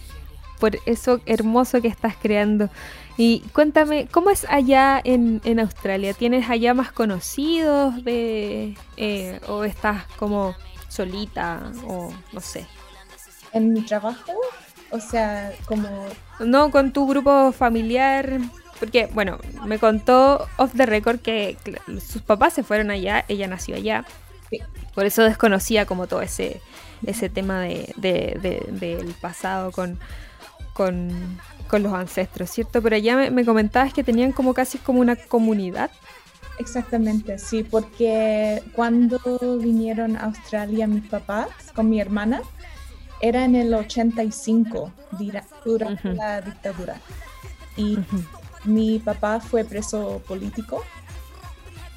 por 0.60 0.78
eso 0.86 1.22
hermoso 1.26 1.82
que 1.82 1.88
estás 1.88 2.16
creando. 2.22 2.70
Y 3.18 3.42
cuéntame, 3.54 4.08
¿cómo 4.12 4.30
es 4.30 4.46
allá 4.50 5.02
en, 5.04 5.42
en 5.44 5.60
Australia? 5.60 6.14
¿Tienes 6.14 6.50
allá 6.50 6.74
más 6.74 6.92
conocidos 6.92 8.04
de, 8.04 8.78
eh, 8.98 9.40
o 9.48 9.64
estás 9.64 10.06
como 10.18 10.56
solita 10.90 11.72
o 11.88 12.12
no 12.34 12.42
sé? 12.42 12.66
En 13.52 13.74
mi 13.74 13.82
trabajo, 13.82 14.34
o 14.92 15.00
sea, 15.00 15.52
como... 15.66 15.90
No, 16.40 16.72
con 16.72 16.94
tu 16.94 17.08
grupo 17.08 17.52
familiar, 17.52 18.40
porque, 18.80 19.10
bueno, 19.14 19.40
me 19.66 19.80
contó 19.80 20.48
off 20.58 20.72
the 20.76 20.86
record 20.86 21.20
que 21.20 21.58
sus 22.06 22.22
papás 22.22 22.54
se 22.54 22.64
fueron 22.64 22.92
allá, 22.92 23.26
ella 23.28 23.48
nació 23.48 23.76
allá. 23.76 24.06
Por 24.94 25.06
eso 25.06 25.24
desconocía 25.24 25.86
como 25.86 26.08
todo 26.08 26.22
ese, 26.22 26.62
ese 27.06 27.30
tema 27.30 27.62
de, 27.62 27.94
del 27.98 29.14
pasado 29.22 29.72
con, 29.72 30.00
con, 30.74 31.10
los 31.72 31.94
ancestros, 31.94 32.50
¿cierto? 32.50 32.82
Pero 32.82 32.96
allá 32.96 33.30
me, 33.30 33.46
comentabas 33.46 33.94
que 33.94 34.04
tenían 34.04 34.32
como 34.32 34.54
casi 34.54 34.78
como 34.78 35.00
una 35.00 35.16
comunidad. 35.16 35.92
Exactamente, 36.58 37.38
sí, 37.38 37.64
porque 37.64 38.62
cuando 38.74 39.20
vinieron 39.60 40.18
a 40.18 40.26
Australia 40.26 40.88
mis 40.88 41.08
papás 41.08 41.50
con 41.74 41.90
mi 41.90 42.02
hermana, 42.02 42.42
era 43.22 43.46
en 43.46 43.56
el 43.56 43.74
85, 43.74 44.92
durante 45.64 46.14
la 46.14 46.42
dictadura. 46.42 47.00
Y 47.78 47.98
mi 48.66 49.00
papá 49.00 49.40
fue 49.40 49.64
preso 49.64 50.22
político 50.28 50.84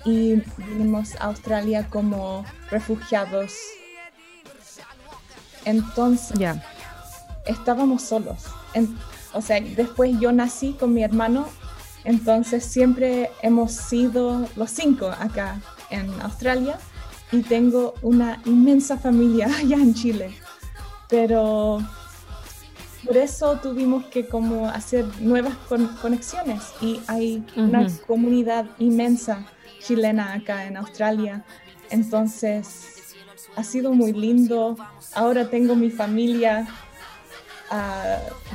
y 0.05 0.43
vinimos 0.57 1.15
a 1.17 1.25
Australia 1.25 1.89
como 1.89 2.45
refugiados. 2.71 3.55
Entonces, 5.65 6.39
estábamos 7.47 8.03
solos 8.03 8.47
o 9.35 9.41
sea, 9.41 9.61
después 9.61 10.19
yo 10.21 10.33
nací 10.33 10.73
con 10.73 10.93
mi 10.93 11.03
hermano, 11.03 11.47
entonces 12.05 12.65
siempre 12.65 13.31
hemos 13.43 13.73
sido 13.73 14.47
los 14.57 14.71
cinco 14.71 15.09
acá 15.09 15.61
en 15.91 16.09
Australia 16.21 16.79
y 17.31 17.43
tengo 17.43 17.95
una 18.03 18.41
inmensa 18.45 18.99
familia 18.99 19.47
allá 19.59 19.77
en 19.77 19.95
Chile. 19.95 20.35
Pero 21.09 21.81
por 23.05 23.17
eso 23.17 23.59
tuvimos 23.63 24.05
que 24.07 24.27
como 24.27 24.69
hacer 24.69 25.05
nuevas 25.21 25.55
conexiones 26.01 26.63
y 26.81 27.01
hay 27.07 27.45
una 27.57 27.87
comunidad 28.07 28.67
inmensa 28.79 29.45
chilena 29.83 30.35
acá 30.35 30.67
en 30.67 30.77
Australia. 30.77 31.45
Entonces 31.91 33.15
ha 33.57 33.65
sido 33.65 33.93
muy 33.93 34.13
lindo. 34.13 34.77
Ahora 35.15 35.49
tengo 35.49 35.75
mi 35.75 35.91
familia 35.91 36.67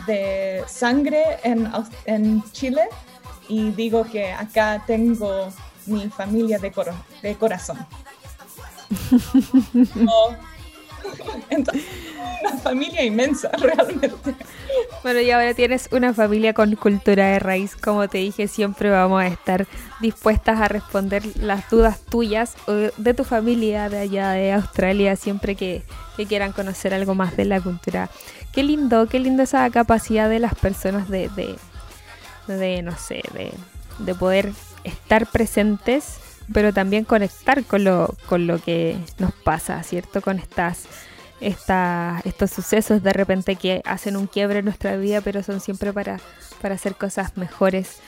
de 0.05 0.63
sangre 0.67 1.39
en, 1.43 1.69
en, 2.05 2.43
Chile 2.51 2.83
y 3.47 3.71
digo 3.71 4.03
que 4.03 4.31
acá 4.31 4.83
tengo 4.85 5.51
mi 5.87 6.07
familia 6.09 6.59
de, 6.59 6.71
de 7.23 7.35
corazón. 7.35 7.77
una 12.41 12.57
familia 12.57 13.03
inmensa, 13.03 13.49
realmente. 13.57 14.35
Bueno, 15.03 15.21
y 15.21 15.31
ahora 15.31 15.53
tienes 15.53 15.89
una 15.91 16.13
familia 16.13 16.53
con 16.53 16.75
cultura 16.75 17.27
de 17.27 17.39
raíz. 17.39 17.75
Como 17.75 18.07
te 18.07 18.19
dije, 18.19 18.47
siempre 18.47 18.89
vamos 18.89 19.21
a 19.21 19.27
estar 19.27 19.67
dispuestas 20.01 20.59
a 20.59 20.67
responder 20.67 21.23
las 21.37 21.69
dudas 21.69 21.99
tuyas 22.01 22.55
o 22.67 22.73
de 22.73 23.13
tu 23.13 23.23
familia 23.23 23.89
de 23.89 23.99
allá 23.99 24.31
de 24.31 24.53
Australia, 24.53 25.15
siempre 25.15 25.55
que, 25.55 25.83
que 26.15 26.25
quieran 26.25 26.51
conocer 26.51 26.93
algo 26.93 27.15
más 27.15 27.35
de 27.37 27.45
la 27.45 27.61
cultura 27.61 28.09
qué 28.57 28.63
lindo, 28.63 29.07
qué 29.07 29.19
lindo 29.19 29.43
esa 29.43 29.69
capacidad 29.69 30.27
de 30.27 30.39
las 30.39 30.55
personas 30.55 31.09
de, 31.09 31.29
de, 32.47 32.81
no 32.81 32.97
sé, 32.97 33.21
de, 33.99 34.15
poder 34.15 34.51
estar 34.83 35.27
presentes, 35.27 36.17
pero 36.53 36.73
también 36.73 37.03
conectar 37.03 37.63
con 37.63 37.83
lo, 37.83 38.15
con 38.27 38.47
lo 38.47 38.59
que 38.59 38.97
nos 39.19 39.33
pasa, 39.33 39.81
¿cierto? 39.83 40.21
Con 40.21 40.39
estas, 40.39 40.87
estos 41.39 42.51
sucesos 42.51 43.03
de 43.03 43.13
repente 43.13 43.55
que 43.55 43.81
hacen 43.85 44.17
un 44.17 44.27
quiebre 44.27 44.59
en 44.59 44.65
nuestra 44.65 44.95
vida, 44.97 45.21
pero 45.21 45.43
son 45.43 45.59
siempre 45.59 45.93
para, 45.93 46.19
para 46.61 46.75
hacer 46.75 46.95
cosas 46.95 47.37
mejores. 47.37 47.99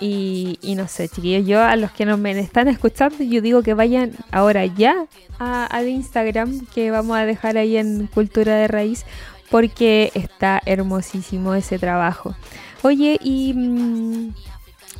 Y, 0.00 0.58
no 0.76 0.88
sé, 0.88 1.08
chiquillos, 1.08 1.46
yo 1.46 1.62
a 1.62 1.76
los 1.76 1.90
que 1.90 2.04
nos 2.04 2.18
me 2.18 2.38
están 2.38 2.68
escuchando, 2.68 3.24
yo 3.24 3.40
digo 3.40 3.62
que 3.62 3.74
vayan 3.74 4.12
ahora 4.30 4.66
ya 4.66 5.06
al 5.38 5.88
Instagram 5.88 6.66
que 6.66 6.90
vamos 6.90 7.16
a 7.16 7.26
dejar 7.26 7.56
ahí 7.56 7.76
en 7.76 8.06
Cultura 8.08 8.56
de 8.56 8.68
Raíz 8.68 9.04
porque 9.50 10.10
está 10.14 10.60
hermosísimo 10.66 11.54
ese 11.54 11.78
trabajo. 11.78 12.34
Oye, 12.82 13.18
y 13.22 13.54
mm, 13.54 14.34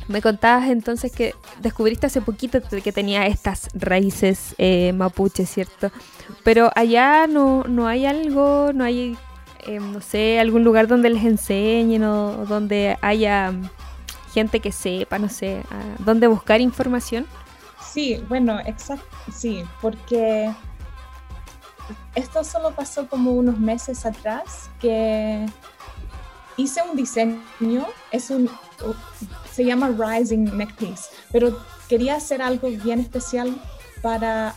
me 0.07 0.21
contabas 0.21 0.69
entonces 0.69 1.11
que 1.11 1.33
descubriste 1.61 2.07
hace 2.07 2.21
poquito 2.21 2.59
que 2.61 2.91
tenía 2.91 3.25
estas 3.27 3.69
raíces 3.73 4.55
eh, 4.57 4.93
mapuche, 4.93 5.45
¿cierto? 5.45 5.91
Pero 6.43 6.71
allá 6.75 7.27
no, 7.27 7.63
no 7.63 7.87
hay 7.87 8.05
algo, 8.05 8.71
no 8.73 8.83
hay, 8.83 9.17
eh, 9.65 9.79
no 9.79 10.01
sé, 10.01 10.39
algún 10.39 10.63
lugar 10.63 10.87
donde 10.87 11.09
les 11.09 11.23
enseñen 11.23 12.03
o 12.03 12.45
donde 12.45 12.97
haya 13.01 13.53
gente 14.33 14.59
que 14.59 14.71
sepa, 14.71 15.17
no 15.17 15.29
sé, 15.29 15.63
dónde 15.99 16.27
buscar 16.27 16.61
información. 16.61 17.25
Sí, 17.81 18.21
bueno, 18.27 18.59
exacto, 18.59 19.05
sí, 19.33 19.63
porque 19.81 20.51
esto 22.15 22.43
solo 22.43 22.71
pasó 22.75 23.07
como 23.07 23.31
unos 23.31 23.57
meses 23.57 24.05
atrás 24.05 24.69
que 24.79 25.45
hice 26.57 26.81
un 26.89 26.95
diseño, 26.95 27.85
es 28.11 28.29
un, 28.29 28.49
se 29.55 29.63
llama 29.63 29.89
Rising 29.89 30.57
Neck 30.57 30.75
Piece, 30.75 31.03
pero 31.31 31.57
quería 31.87 32.15
hacer 32.15 32.41
algo 32.41 32.67
bien 32.67 32.99
especial 32.99 33.55
para 34.01 34.53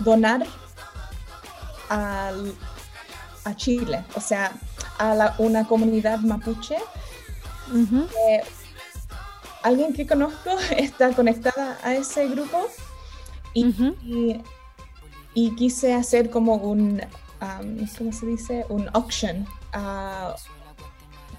donar 0.00 0.46
a 1.88 2.32
Chile, 3.56 4.04
o 4.14 4.20
sea, 4.20 4.52
a 4.98 5.34
una 5.38 5.66
comunidad 5.66 6.18
mapuche. 6.20 6.76
alguien 9.62 9.94
que 9.94 10.06
conozco 10.06 10.50
está 10.76 11.12
conectada 11.14 11.78
a 11.82 11.94
ese 11.94 12.28
grupo 12.28 12.68
y, 13.54 14.40
y, 15.34 15.54
quise 15.56 15.94
hacer 15.94 16.30
como 16.30 16.56
un, 16.56 17.00
¿cómo 17.96 18.12
se 18.12 18.26
dice? 18.26 18.66
Un 18.68 18.90
auction. 18.92 19.46
Uh, 19.74 20.34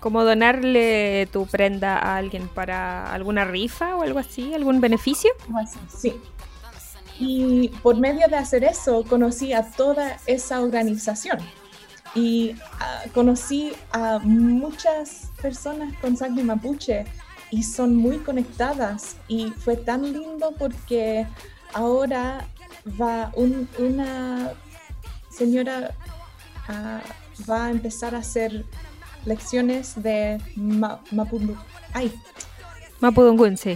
como 0.02 0.24
donarle 0.24 1.30
tu 1.32 1.46
prenda 1.46 1.98
a 1.98 2.18
alguien 2.18 2.48
para 2.48 3.14
alguna 3.14 3.46
rifa 3.46 3.96
o 3.96 4.02
algo 4.02 4.20
así, 4.20 4.54
algún 4.54 4.82
beneficio. 4.82 5.30
Sí. 5.96 6.20
Y 7.20 7.70
por 7.84 7.98
medio 7.98 8.28
de 8.28 8.36
hacer 8.36 8.64
eso 8.64 9.04
conocí 9.04 9.54
a 9.54 9.72
toda 9.72 10.18
esa 10.26 10.60
organización 10.60 11.38
y 12.16 12.56
ah, 12.80 13.04
conocí 13.14 13.74
a 13.92 14.18
muchas 14.20 15.30
personas 15.40 15.96
con 16.02 16.18
sangre 16.18 16.44
mapuche 16.44 17.06
y 17.52 17.62
son 17.62 17.96
muy 17.96 18.18
conectadas 18.18 19.18
y 19.28 19.52
fue 19.52 19.78
tan 19.78 20.02
lindo 20.02 20.56
porque 20.58 21.28
ahora 21.74 22.48
va 23.00 23.32
una 23.36 24.52
señora 25.30 25.94
ah, 26.68 27.02
va 27.48 27.68
a 27.68 27.70
empezar 27.70 28.16
a 28.16 28.20
hacer 28.20 28.66
lecciones 29.26 30.02
de 30.02 30.42
Mapudungun. 30.56 31.58
Ay. 31.94 32.14
Mapudungun, 33.00 33.58
sí. 33.58 33.76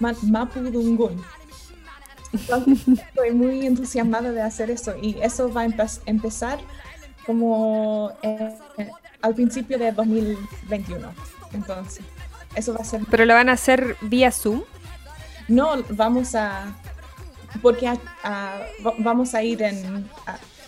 Mapudungun. 0.00 1.22
estoy 2.32 3.32
muy 3.32 3.66
entusiasmada 3.66 4.30
de 4.32 4.42
hacer 4.42 4.70
eso 4.70 4.94
y 5.00 5.16
eso 5.22 5.52
va 5.52 5.62
a 5.62 5.68
empezar 6.06 6.58
como 7.24 8.12
eh, 8.22 8.54
al 9.22 9.34
principio 9.34 9.78
de 9.78 9.92
2021. 9.92 11.08
Entonces, 11.52 12.04
eso 12.54 12.74
va 12.74 12.80
a 12.80 12.84
ser. 12.84 13.02
¿Pero 13.10 13.24
lo 13.24 13.34
van 13.34 13.48
a 13.48 13.52
hacer 13.52 13.96
vía 14.02 14.30
Zoom? 14.30 14.62
No, 15.48 15.82
vamos 15.90 16.34
a 16.34 16.76
porque 17.62 17.90
vamos 18.98 19.34
a 19.34 19.42
ir 19.42 19.62
en 19.62 20.08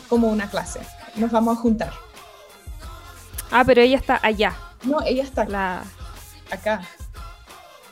como 0.08 0.28
una 0.28 0.48
clase, 0.48 0.80
nos 1.16 1.30
vamos 1.30 1.58
a 1.58 1.60
juntar. 1.60 1.92
Ah, 3.50 3.64
pero 3.64 3.82
ella 3.82 3.96
está 3.96 4.20
allá. 4.22 4.54
No, 4.84 5.00
ella 5.04 5.22
está 5.22 5.82
acá. 6.50 6.82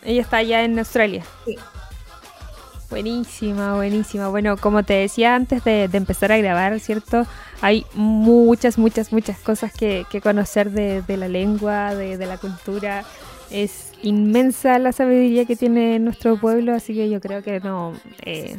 Ella 0.02 0.22
está 0.22 0.38
allá 0.38 0.62
en 0.62 0.78
Australia. 0.78 1.24
Sí. 1.44 1.56
Buenísima, 2.88 3.74
buenísima. 3.74 4.28
Bueno, 4.28 4.56
como 4.56 4.84
te 4.84 4.94
decía 4.94 5.34
antes 5.34 5.64
de, 5.64 5.88
empezar 5.92 6.30
a 6.30 6.38
grabar, 6.38 6.78
¿cierto? 6.78 7.26
Hay 7.60 7.84
muchas, 7.94 8.78
muchas, 8.78 9.12
muchas 9.12 9.38
cosas 9.40 9.72
que, 9.72 10.06
conocer 10.22 10.70
de, 10.70 11.16
la 11.16 11.28
lengua, 11.28 11.94
de, 11.94 12.16
la 12.24 12.38
cultura. 12.38 13.04
Es 13.50 13.92
inmensa 14.02 14.78
la 14.78 14.92
sabiduría 14.92 15.46
que 15.46 15.56
tiene 15.56 15.98
nuestro 15.98 16.36
pueblo, 16.36 16.74
así 16.74 16.94
que 16.94 17.10
yo 17.10 17.20
creo 17.20 17.42
que 17.42 17.60
no, 17.60 17.92
eh, 18.22 18.56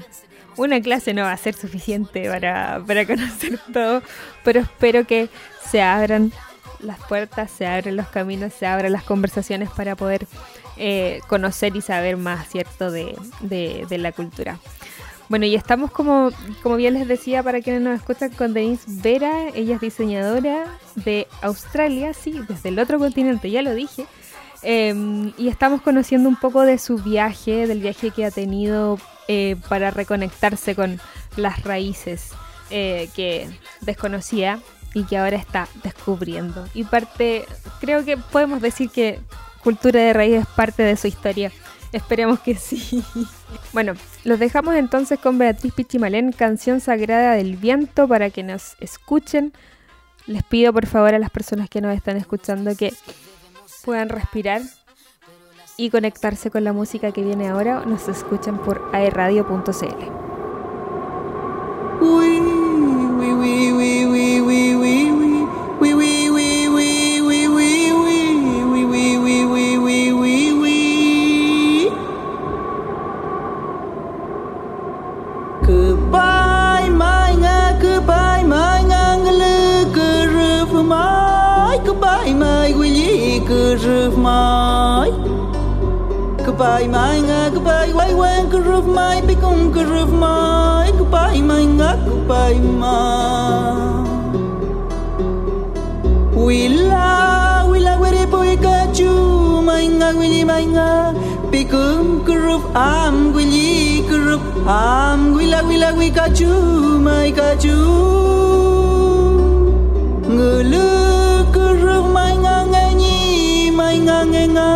una 0.58 0.82
clase 0.82 1.14
no 1.14 1.24
va 1.24 1.32
a 1.32 1.38
ser 1.38 1.56
suficiente 1.56 2.30
para, 2.30 2.82
para 2.86 3.06
conocer 3.06 3.60
todo, 3.74 4.02
pero 4.44 4.62
espero 4.62 5.06
que 5.06 5.30
se 5.70 5.82
abran 5.82 6.32
las 6.80 7.00
puertas, 7.00 7.52
se 7.52 7.66
abren 7.68 7.96
los 7.96 8.08
caminos, 8.08 8.54
se 8.54 8.66
abran 8.66 8.92
las 8.92 9.04
conversaciones 9.04 9.70
para 9.70 9.96
poder 9.96 10.28
eh, 10.78 11.22
conocer 11.28 11.76
y 11.76 11.82
saber 11.82 12.18
más, 12.18 12.48
¿cierto?, 12.50 12.92
de, 12.92 13.16
de, 13.42 13.98
la 13.98 14.12
cultura. 14.12 14.60
Bueno, 15.30 15.46
y 15.46 15.56
estamos 15.56 15.92
como, 15.92 16.32
como 16.64 16.76
bien 16.76 16.94
les 16.94 17.08
decía, 17.08 17.44
para 17.44 17.62
quienes 17.62 17.82
nos 17.82 17.96
escuchan, 18.00 18.30
con 18.32 18.54
Denise 18.54 18.86
Vera, 18.88 19.50
ella 19.56 19.76
es 19.76 19.82
diseñadora 19.82 20.66
de 20.96 21.28
Australia, 21.42 22.14
sí, 22.14 22.40
desde 22.48 22.70
el 22.70 22.80
otro 22.80 23.00
continente, 23.00 23.50
ya 23.50 23.62
lo 23.62 23.74
dije. 23.74 24.06
Em, 24.64 25.34
y 25.38 25.50
estamos 25.50 25.82
conociendo 25.82 26.30
un 26.30 26.36
poco 26.36 26.62
de 26.62 26.78
su 26.78 26.98
viaje, 26.98 27.68
del 27.68 27.82
viaje 27.82 28.12
que 28.12 28.26
ha 28.26 28.32
tenido 28.32 28.98
eh, 29.28 29.56
para 29.70 29.92
reconectarse 29.92 30.76
con 30.76 31.00
las 31.36 31.64
raíces 31.64 32.32
eh, 32.70 33.10
que 33.16 33.48
desconocía 33.82 34.60
y 34.94 35.04
que 35.04 35.18
ahora 35.18 35.38
está 35.38 35.68
descubriendo. 35.84 36.68
Y 36.74 36.84
parte, 36.84 37.46
creo 37.80 38.04
que 38.04 38.18
podemos 38.18 38.62
decir 38.62 38.90
que 38.90 39.20
Cultura 39.64 40.00
de 40.00 40.14
Raíz 40.14 40.36
es 40.36 40.48
parte 40.48 40.84
de 40.84 40.96
su 40.96 41.08
historia. 41.08 41.52
Esperemos 41.92 42.40
que 42.40 42.56
sí. 42.56 43.04
Bueno, 43.72 43.94
los 44.26 44.40
dejamos 44.40 44.76
entonces 44.76 45.20
con 45.20 45.38
Beatriz 45.38 45.74
Pichimalén, 45.74 46.32
Canción 46.32 46.82
Sagrada 46.82 47.34
del 47.34 47.56
Viento, 47.56 48.08
para 48.08 48.30
que 48.30 48.44
nos 48.44 48.76
escuchen. 48.82 49.54
Les 50.26 50.44
pido 50.44 50.74
por 50.74 50.86
favor 50.86 51.14
a 51.14 51.20
las 51.20 51.30
personas 51.30 51.70
que 51.70 51.80
nos 51.80 51.96
están 51.96 52.18
escuchando 52.18 52.76
que 52.76 52.94
puedan 53.86 54.10
respirar 54.10 54.62
y 55.78 55.90
conectarse 55.90 56.52
con 56.52 56.64
la 56.64 56.74
música 56.74 57.12
que 57.12 57.24
viene 57.24 57.48
ahora. 57.48 57.86
Nos 57.86 58.10
escuchan 58.10 58.58
por 58.58 58.90
aerradio.cl. 58.94 60.27
mai 84.28 85.12
Goodbye 86.46 86.88
mai 86.96 87.18
nga, 87.28 87.40
goodbye 87.54 87.92
wai 87.98 88.12
wen 88.20 88.44
ka 88.52 88.60
mai 88.98 89.18
bi 89.28 89.36
kung 89.44 89.64
ka 89.76 89.84
mai 90.24 90.88
Goodbye 91.00 91.42
mai 91.50 91.66
nga, 91.78 91.90
goodbye, 92.06 92.60
ma. 92.82 92.98
Wila 96.46 97.68
wila 97.72 97.94
wiri 98.02 98.24
boy 98.34 98.52
ka 98.66 98.78
chu 98.98 99.12
mai 99.68 99.86
nga 99.98 100.10
wili 100.20 100.42
mai 100.52 100.66
nga. 100.76 100.92
Bi 101.52 101.62
kung 101.74 102.24
ka 102.28 102.36
am 102.88 103.16
wili 103.36 104.04
ka 104.10 104.18
roof, 104.28 104.46
am. 104.68 105.20
Wila 105.36 105.60
wila 105.70 105.90
wi 106.00 106.08
ka 106.18 106.26
chu 106.38 106.52
mai 107.08 107.30
ka 107.40 107.50
chu. 107.64 107.78
Ngulu 110.34 110.88
ka 111.56 111.66
mai 112.16 112.34
nga 112.44 112.67
nga 114.08 114.20
nge 114.24 114.44
nga 114.56 114.72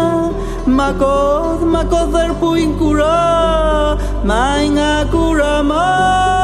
Makod, 0.67 1.65
makod 1.65 2.13
dherpuin 2.13 2.77
kura 2.77 3.97
ma 4.21 4.61
nga 4.75 5.09
kura 5.09 5.65
ma. 5.65 6.40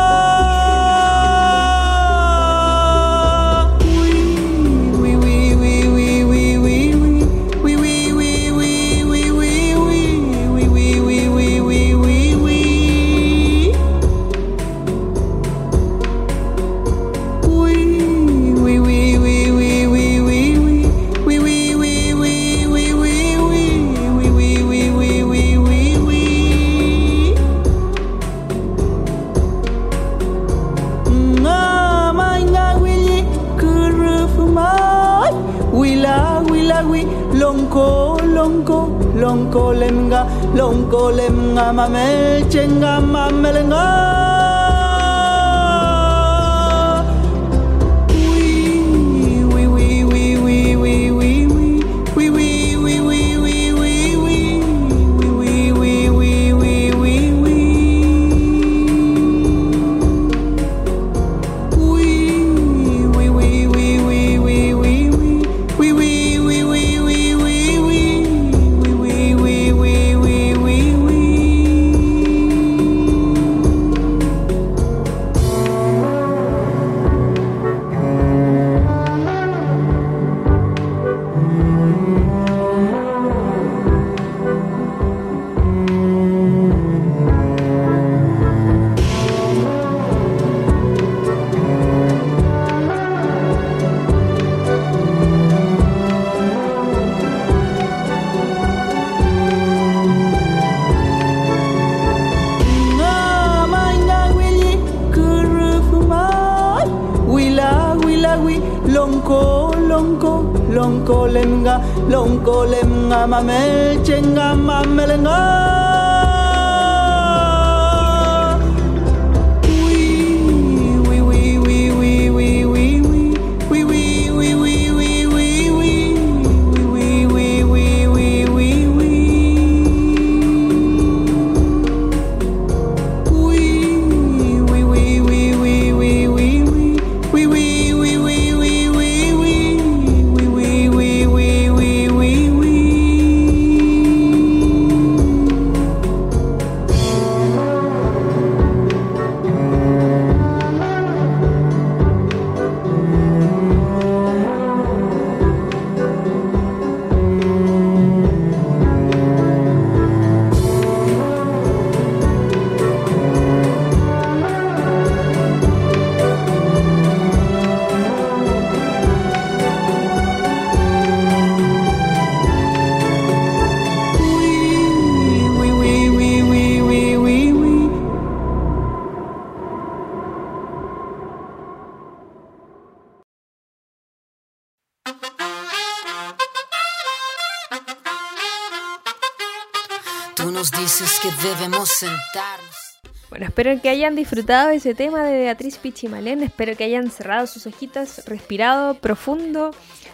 Sentarnos. 192.00 193.00
Bueno, 193.30 193.46
espero 193.46 193.82
que 193.82 193.90
hayan 193.90 194.16
disfrutado 194.16 194.70
ese 194.70 194.96
tema 194.96 195.24
de 195.24 195.40
Beatriz 195.40 195.78
Pichimalén. 195.78 196.44
Espero 196.44 196.78
que 196.78 196.86
hayan 196.86 197.12
cerrado 197.12 197.46
sus 197.48 197.68
ojitas, 197.68 198.26
respirado 198.26 198.94
profundo, 198.96 199.72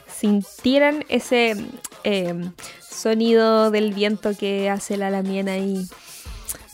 sintieran 0.07 1.05
ese 1.09 1.55
eh, 2.03 2.33
sonido 2.81 3.69
del 3.69 3.93
viento 3.93 4.35
que 4.35 4.69
hace 4.69 4.97
la 4.97 5.11
lamiena 5.11 5.53
ahí 5.53 5.87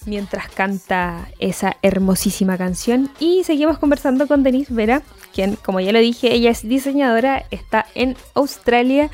mientras 0.05 0.49
canta 0.49 1.27
esa 1.39 1.75
hermosísima 1.81 2.57
canción. 2.57 3.11
Y 3.19 3.43
seguimos 3.43 3.79
conversando 3.79 4.27
con 4.27 4.43
Denise 4.43 4.73
Vera, 4.73 5.01
quien, 5.33 5.55
como 5.57 5.79
ya 5.81 5.91
lo 5.91 5.99
dije, 5.99 6.33
ella 6.33 6.51
es 6.51 6.67
diseñadora, 6.67 7.45
está 7.51 7.85
en 7.95 8.15
Australia 8.33 9.09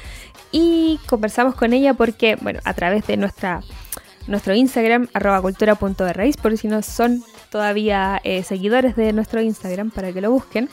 y 0.52 1.00
conversamos 1.08 1.56
con 1.56 1.74
ella 1.74 1.94
porque, 1.96 2.36
bueno, 2.36 2.60
a 2.66 2.74
través 2.74 3.08
de 3.08 3.18
nuestra 3.18 3.62
nuestro 4.28 4.56
Instagram, 4.56 5.08
arroba 5.14 5.42
cultura 5.42 5.76
por 5.76 6.58
si 6.58 6.68
no 6.68 6.82
son 6.82 7.24
todavía 7.50 8.20
eh, 8.24 8.44
seguidores 8.44 8.96
de 8.96 9.14
nuestro 9.14 9.42
Instagram, 9.42 9.92
para 9.92 10.12
que 10.12 10.22
lo 10.22 10.32
busquen. 10.32 10.70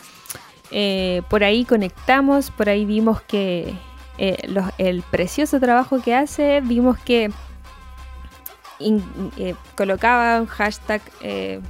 Eh, 0.70 1.22
por 1.28 1.44
ahí 1.44 1.64
conectamos, 1.64 2.50
por 2.50 2.68
ahí 2.68 2.84
vimos 2.84 3.20
que 3.22 3.74
eh, 4.18 4.36
el 4.78 5.02
precioso 5.02 5.60
trabajo 5.60 6.00
que 6.00 6.14
hace, 6.14 6.60
vimos 6.62 6.98
que 6.98 7.30
colocaba 9.76 10.40
un 10.40 10.46
hashtag 10.46 11.00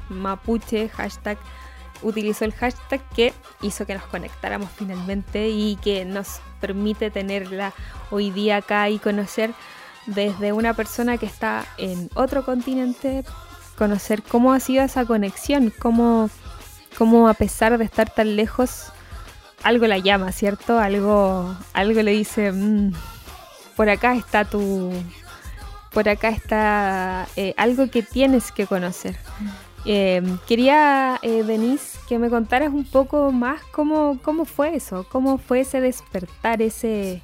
mapuche, 0.08 0.88
hashtag 0.88 1.36
utilizó 2.02 2.44
el 2.44 2.52
hashtag 2.52 3.00
que 3.14 3.32
hizo 3.60 3.86
que 3.86 3.94
nos 3.94 4.04
conectáramos 4.04 4.70
finalmente 4.74 5.48
y 5.48 5.76
que 5.76 6.04
nos 6.04 6.40
permite 6.60 7.10
tenerla 7.10 7.72
hoy 8.10 8.30
día 8.30 8.58
acá 8.58 8.88
y 8.88 8.98
conocer 8.98 9.52
desde 10.06 10.52
una 10.52 10.74
persona 10.74 11.18
que 11.18 11.26
está 11.26 11.64
en 11.78 12.10
otro 12.14 12.44
continente, 12.44 13.24
conocer 13.76 14.22
cómo 14.22 14.52
ha 14.52 14.60
sido 14.60 14.84
esa 14.84 15.04
conexión, 15.04 15.72
cómo, 15.78 16.30
cómo 16.98 17.28
a 17.28 17.34
pesar 17.34 17.78
de 17.78 17.84
estar 17.84 18.10
tan 18.10 18.36
lejos, 18.36 18.92
algo 19.62 19.86
la 19.86 19.98
llama, 19.98 20.32
¿cierto? 20.32 20.78
Algo, 20.78 21.54
algo 21.72 22.02
le 22.02 22.12
dice, 22.12 22.52
mm, 22.52 22.92
por 23.76 23.88
acá 23.88 24.14
está 24.14 24.44
tu... 24.44 24.92
Por 25.92 26.08
acá 26.08 26.30
está 26.30 27.28
eh, 27.36 27.52
algo 27.58 27.90
que 27.90 28.02
tienes 28.02 28.50
que 28.50 28.66
conocer. 28.66 29.14
Em, 29.84 30.38
quería, 30.46 31.18
eh, 31.20 31.42
Denise, 31.42 31.98
que 32.08 32.18
me 32.18 32.30
contaras 32.30 32.70
un 32.72 32.84
poco 32.84 33.30
más 33.30 33.60
cómo, 33.72 34.18
cómo 34.22 34.46
fue 34.46 34.74
eso, 34.74 35.04
cómo 35.10 35.36
fue 35.36 35.60
ese 35.60 35.82
despertar, 35.82 36.62
ese, 36.62 37.20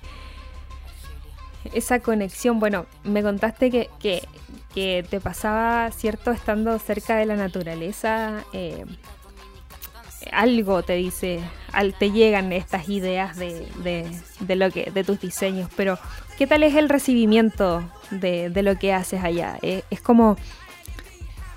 esa 1.74 2.00
conexión. 2.00 2.61
Bueno, 2.61 2.87
me 3.04 3.22
contaste 3.22 3.70
que, 3.70 3.88
que, 4.00 5.04
te 5.09 5.20
pasaba, 5.20 5.90
¿cierto? 5.90 6.31
Estando 6.31 6.78
cerca 6.78 7.16
de 7.16 7.26
la 7.26 7.35
naturaleza, 7.35 8.44
eh, 8.52 8.85
algo 10.31 10.83
te 10.83 10.94
dice, 10.94 11.40
al, 11.72 11.94
te 11.94 12.12
llegan 12.12 12.52
estas 12.52 12.88
ideas 12.88 13.37
de, 13.37 13.66
de, 13.83 14.57
lo 14.57 14.70
que, 14.70 14.90
de 14.92 15.02
tus 15.04 15.20
diseños, 15.20 15.68
pero 15.76 15.98
¿qué 16.37 16.46
tal 16.46 16.62
es 16.62 16.76
el 16.76 16.88
recibimiento 16.88 17.83
de, 18.11 18.50
de 18.50 18.62
lo 18.62 18.78
que 18.78 18.92
haces 18.92 19.24
allá? 19.24 19.59
Eh, 19.62 19.83
es 19.90 20.00
como 20.00 20.37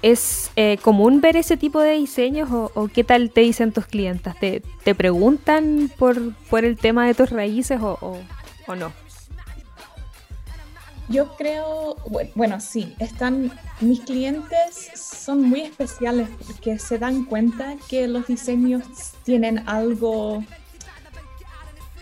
¿Es 0.01 0.51
eh, 0.55 0.79
común 0.81 1.21
ver 1.21 1.37
ese 1.37 1.57
tipo 1.57 1.79
de 1.79 1.93
diseños 1.93 2.49
o, 2.51 2.89
qué 2.91 3.03
tal 3.03 3.29
te 3.29 3.41
dicen 3.41 3.71
tus 3.71 3.85
clientes? 3.85 4.33
¿Te, 4.39 4.63
te 4.83 4.95
preguntan 4.95 5.91
por, 5.95 6.33
por, 6.49 6.65
el 6.65 6.75
tema 6.77 7.05
de 7.05 7.13
tus 7.13 7.29
raíces 7.29 7.79
o, 7.79 7.99
o, 8.67 8.75
no? 8.75 8.91
Yo 11.11 11.35
creo, 11.35 11.97
bueno, 12.35 12.61
sí, 12.61 12.95
están, 12.99 13.51
mis 13.81 13.99
clientes 13.99 14.91
son 14.95 15.43
muy 15.43 15.61
especiales 15.61 16.29
porque 16.45 16.79
se 16.79 16.97
dan 16.97 17.25
cuenta 17.25 17.75
que 17.89 18.07
los 18.07 18.27
diseños 18.27 18.83
tienen 19.23 19.67
algo 19.67 20.43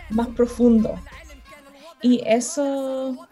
más 0.09 0.27
profundo. 0.27 0.99
Y 2.01 2.21
eso 2.25 3.27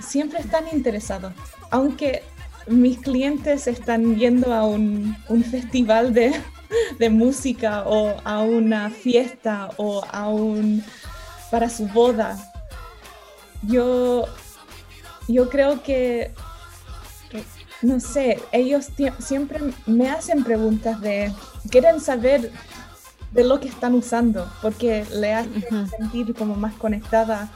siempre 0.00 0.40
están 0.40 0.64
interesados. 0.72 1.32
Aunque 1.70 2.22
mis 2.66 2.98
clientes 2.98 3.66
están 3.66 4.16
yendo 4.16 4.52
a 4.54 4.64
un, 4.64 5.16
festival 5.50 6.14
de, 6.98 7.10
música 7.10 7.82
o 7.86 8.16
a 8.24 8.40
una 8.40 8.90
fiesta 8.90 9.70
o 9.76 10.04
a 10.10 10.28
un 10.28 10.84
para 11.50 11.68
su 11.68 11.86
boda. 11.88 12.38
Yo, 13.62 14.26
yo 15.28 15.48
creo 15.48 15.82
que, 15.82 16.32
no 17.80 18.00
sé, 18.00 18.40
ellos 18.52 18.88
siempre 19.18 19.60
me 19.86 20.10
hacen 20.10 20.44
preguntas 20.44 21.00
de, 21.00 21.32
quieren 21.70 22.00
saber 22.00 22.50
de 23.32 23.44
lo 23.44 23.60
que 23.60 23.68
están 23.68 23.94
usando, 23.94 24.50
porque 24.60 25.04
le 25.12 25.32
hacen 25.34 25.88
sentir 25.88 26.34
como 26.34 26.54
más 26.54 26.74
conectada 26.74 27.50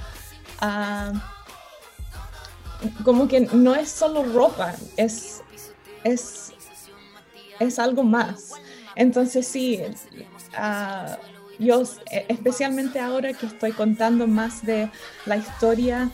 a 0.61 1.13
como 3.05 3.29
que 3.29 3.41
no 3.41 3.75
es 3.75 3.91
solo 3.91 4.23
ropa, 4.23 4.75
es, 4.97 5.43
es, 6.05 6.53
es 7.59 7.79
algo 7.79 8.03
más. 8.03 8.53
Entonces 8.95 9.47
sí, 9.47 9.81
uh, 10.59 11.17
yo 11.59 11.83
especialmente 12.29 13.01
ahora 13.01 13.33
que 13.33 13.47
estoy 13.47 13.73
contando 13.73 14.27
más 14.27 14.65
de 14.65 14.91
la 15.25 15.37
historia 15.37 16.11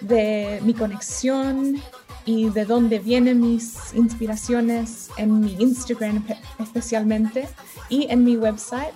de 0.00 0.60
mi 0.62 0.74
conexión 0.74 1.82
y 2.24 2.50
de 2.50 2.64
dónde 2.64 2.98
vienen 2.98 3.40
mis 3.40 3.94
inspiraciones 3.94 5.10
en 5.16 5.40
mi 5.40 5.54
Instagram 5.54 6.24
especialmente 6.58 7.48
y 7.88 8.06
en 8.10 8.24
mi 8.24 8.36
website, 8.36 8.94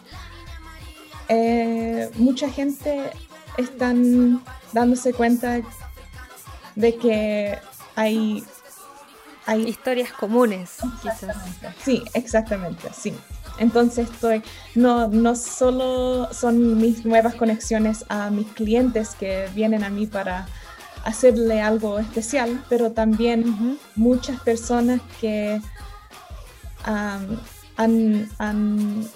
eh, 1.28 2.10
mucha 2.16 2.48
gente 2.48 3.10
están 3.56 4.42
dándose 4.72 5.12
cuenta 5.12 5.60
de 6.74 6.96
que 6.96 7.58
hay, 7.96 8.44
hay 9.46 9.68
historias 9.68 10.12
comunes, 10.12 10.78
quizás. 11.02 11.36
Sí, 11.82 12.02
exactamente, 12.14 12.88
sí. 12.94 13.14
Entonces 13.58 14.10
estoy, 14.10 14.42
no, 14.74 15.08
no 15.08 15.36
solo 15.36 16.32
son 16.32 16.76
mis 16.76 17.04
nuevas 17.04 17.36
conexiones 17.36 18.04
a 18.08 18.30
mis 18.30 18.48
clientes 18.48 19.14
que 19.14 19.48
vienen 19.54 19.84
a 19.84 19.90
mí 19.90 20.06
para 20.06 20.46
hacerle 21.04 21.60
algo 21.60 21.98
especial, 21.98 22.64
pero 22.68 22.92
también 22.92 23.78
muchas 23.94 24.40
personas 24.40 25.00
que 25.20 25.60
han, 26.84 28.28
han, 28.38 29.08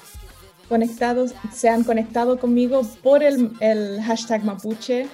conectado, 0.68 1.26
se 1.52 1.68
han 1.68 1.84
conectado 1.84 2.38
conmigo 2.38 2.82
por 3.02 3.22
el, 3.22 3.52
el 3.60 4.02
hashtag 4.02 4.44
mapuche 4.44 5.08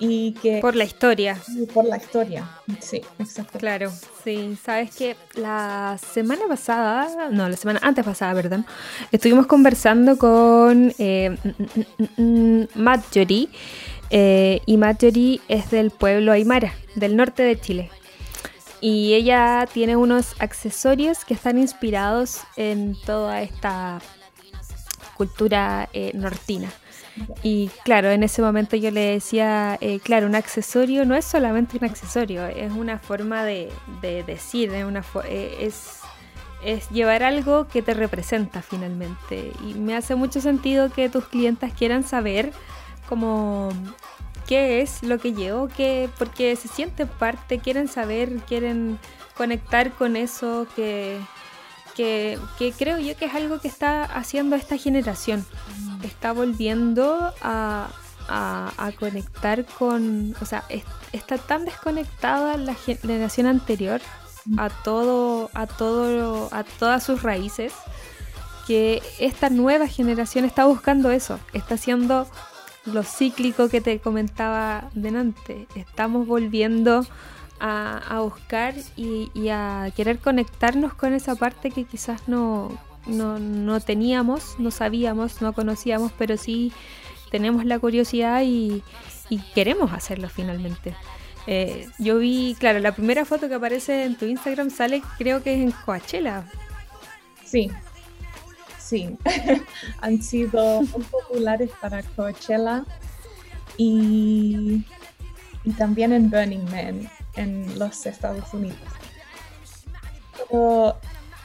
y 0.00 0.32
que... 0.32 0.60
Por 0.60 0.76
la 0.76 0.84
historia. 0.84 1.38
Por 1.74 1.84
la 1.84 1.98
historia, 1.98 2.48
sí, 2.80 3.02
exacto. 3.18 3.58
Claro, 3.58 3.92
sí. 4.24 4.58
Sabes 4.62 4.96
que 4.96 5.14
la 5.34 5.98
semana 6.12 6.42
pasada, 6.48 7.30
no, 7.30 7.48
la 7.48 7.56
semana 7.56 7.80
antes 7.82 8.04
pasada, 8.04 8.34
perdón, 8.34 8.64
estuvimos 9.12 9.46
conversando 9.46 10.16
con 10.16 10.92
eh, 10.98 11.36
Marjorie 12.74 13.50
eh, 14.10 14.60
y 14.66 14.76
Marjorie 14.76 15.40
es 15.48 15.70
del 15.70 15.90
pueblo 15.90 16.32
Aymara, 16.32 16.74
del 16.94 17.16
norte 17.16 17.42
de 17.42 17.58
Chile. 17.58 17.90
Y 18.80 19.14
ella 19.14 19.68
tiene 19.72 19.96
unos 19.96 20.34
accesorios 20.38 21.24
que 21.24 21.34
están 21.34 21.58
inspirados 21.58 22.40
en 22.56 22.96
toda 23.04 23.42
esta 23.42 24.00
cultura 25.16 25.88
eh, 25.92 26.12
nortina. 26.14 26.70
Y 27.42 27.68
claro, 27.84 28.10
en 28.10 28.22
ese 28.22 28.40
momento 28.40 28.76
yo 28.76 28.90
le 28.90 29.00
decía, 29.00 29.76
eh, 29.80 30.00
claro, 30.00 30.26
un 30.26 30.34
accesorio 30.34 31.04
no 31.04 31.14
es 31.14 31.24
solamente 31.24 31.76
un 31.76 31.84
accesorio, 31.84 32.46
es 32.46 32.72
una 32.72 32.98
forma 32.98 33.44
de, 33.44 33.70
decir, 34.00 34.72
eh, 34.72 35.56
es, 35.60 35.98
es, 36.64 36.88
llevar 36.90 37.22
algo 37.22 37.66
que 37.68 37.82
te 37.82 37.92
representa 37.92 38.62
finalmente. 38.62 39.52
Y 39.66 39.74
me 39.74 39.94
hace 39.94 40.14
mucho 40.14 40.40
sentido 40.40 40.90
que 40.90 41.08
tus 41.10 41.26
clientes 41.26 41.72
quieran 41.74 42.04
saber 42.04 42.52
como 43.10 43.68
qué 44.46 44.80
es 44.80 45.02
lo 45.02 45.18
que 45.18 45.34
llevo, 45.34 45.68
qué, 45.68 46.08
porque 46.18 46.56
se 46.56 46.68
sienten 46.68 47.08
parte, 47.08 47.58
quieren 47.58 47.88
saber, 47.88 48.36
quieren 48.48 48.98
conectar 49.36 49.92
con 49.92 50.16
eso 50.16 50.66
que 50.74 51.20
que, 51.94 52.74
creo 52.76 52.98
yo 52.98 53.16
que 53.16 53.26
es 53.26 53.34
algo 53.34 53.60
que 53.60 53.68
está 53.68 54.04
haciendo 54.04 54.56
esta 54.56 54.76
generación. 54.76 55.44
Está 56.02 56.32
volviendo 56.32 57.32
a, 57.42 57.88
conectar 58.98 59.64
con, 59.64 60.36
o 60.40 60.44
sea, 60.44 60.64
está 61.12 61.36
tan 61.38 61.64
desconectada 61.64 62.56
la 62.56 62.74
generación 62.74 63.46
anterior 63.46 64.00
a 64.56 64.70
todo, 64.70 65.50
a 65.52 65.66
todo, 65.66 66.48
a 66.52 66.62
todas 66.62 67.02
sus 67.02 67.22
raíces, 67.22 67.72
que 68.66 69.02
esta 69.18 69.50
nueva 69.50 69.88
generación 69.88 70.44
está 70.44 70.64
buscando 70.64 71.10
eso, 71.10 71.40
está 71.52 71.74
haciendo 71.74 72.28
lo 72.86 73.02
cíclico 73.02 73.68
que 73.68 73.80
te 73.80 73.98
comentaba 73.98 74.90
delante. 74.94 75.66
Estamos 75.74 76.26
volviendo 76.26 77.06
a, 77.60 78.20
buscar 78.22 78.74
y, 78.96 79.48
a 79.50 79.92
querer 79.94 80.18
conectarnos 80.18 80.94
con 80.94 81.12
esa 81.12 81.34
parte 81.34 81.70
que 81.70 81.84
quizás 81.84 82.26
no, 82.26 82.72
no, 83.06 83.80
teníamos, 83.80 84.56
no 84.58 84.70
sabíamos, 84.70 85.42
no 85.42 85.52
conocíamos, 85.52 86.12
pero 86.16 86.36
sí 86.36 86.72
tenemos 87.30 87.64
la 87.64 87.78
curiosidad 87.78 88.42
y, 88.44 88.82
queremos 89.54 89.92
hacerlo 89.92 90.28
finalmente. 90.28 90.94
Eh, 91.46 91.88
yo 91.98 92.18
vi, 92.18 92.56
claro, 92.58 92.80
la 92.80 92.94
primera 92.94 93.24
foto 93.24 93.48
que 93.48 93.54
aparece 93.54 94.04
en 94.04 94.16
tu 94.16 94.26
Instagram 94.26 94.70
sale, 94.70 95.02
creo 95.18 95.42
que 95.42 95.54
es 95.54 95.60
en 95.60 95.70
Coachella. 95.70 96.44
Sí, 97.44 97.70
sí. 98.90 99.16
Han 100.00 100.20
sido 100.20 100.82
muy 100.82 101.02
populares 101.04 101.70
para 101.80 102.02
Coachella 102.02 102.84
y, 103.76 104.84
y 105.64 105.70
también 105.78 106.12
en 106.12 106.28
Burning 106.28 106.64
Man 106.70 107.10
en 107.36 107.78
los 107.78 108.04
Estados 108.04 108.52
Unidos. 108.52 108.78
Pero 110.36 110.96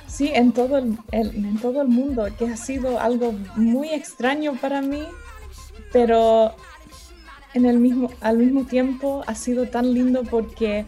sí, 0.08 0.32
en 0.34 0.52
todo 0.52 0.80
el, 0.80 0.98
en 1.12 1.60
todo 1.60 1.84
el 1.84 1.88
mundo, 1.88 2.28
que 2.38 2.48
ha 2.48 2.58
sido 2.58 3.00
algo 3.00 3.34
muy 3.56 3.90
extraño 3.90 4.56
para 4.56 4.82
mí, 4.82 5.04
pero 5.94 6.56
en 7.54 7.66
el 7.66 7.80
mismo, 7.80 8.10
al 8.22 8.38
mismo 8.38 8.66
tiempo 8.66 9.24
ha 9.28 9.36
sido 9.36 9.68
tan 9.68 9.94
lindo 9.94 10.24
porque 10.24 10.86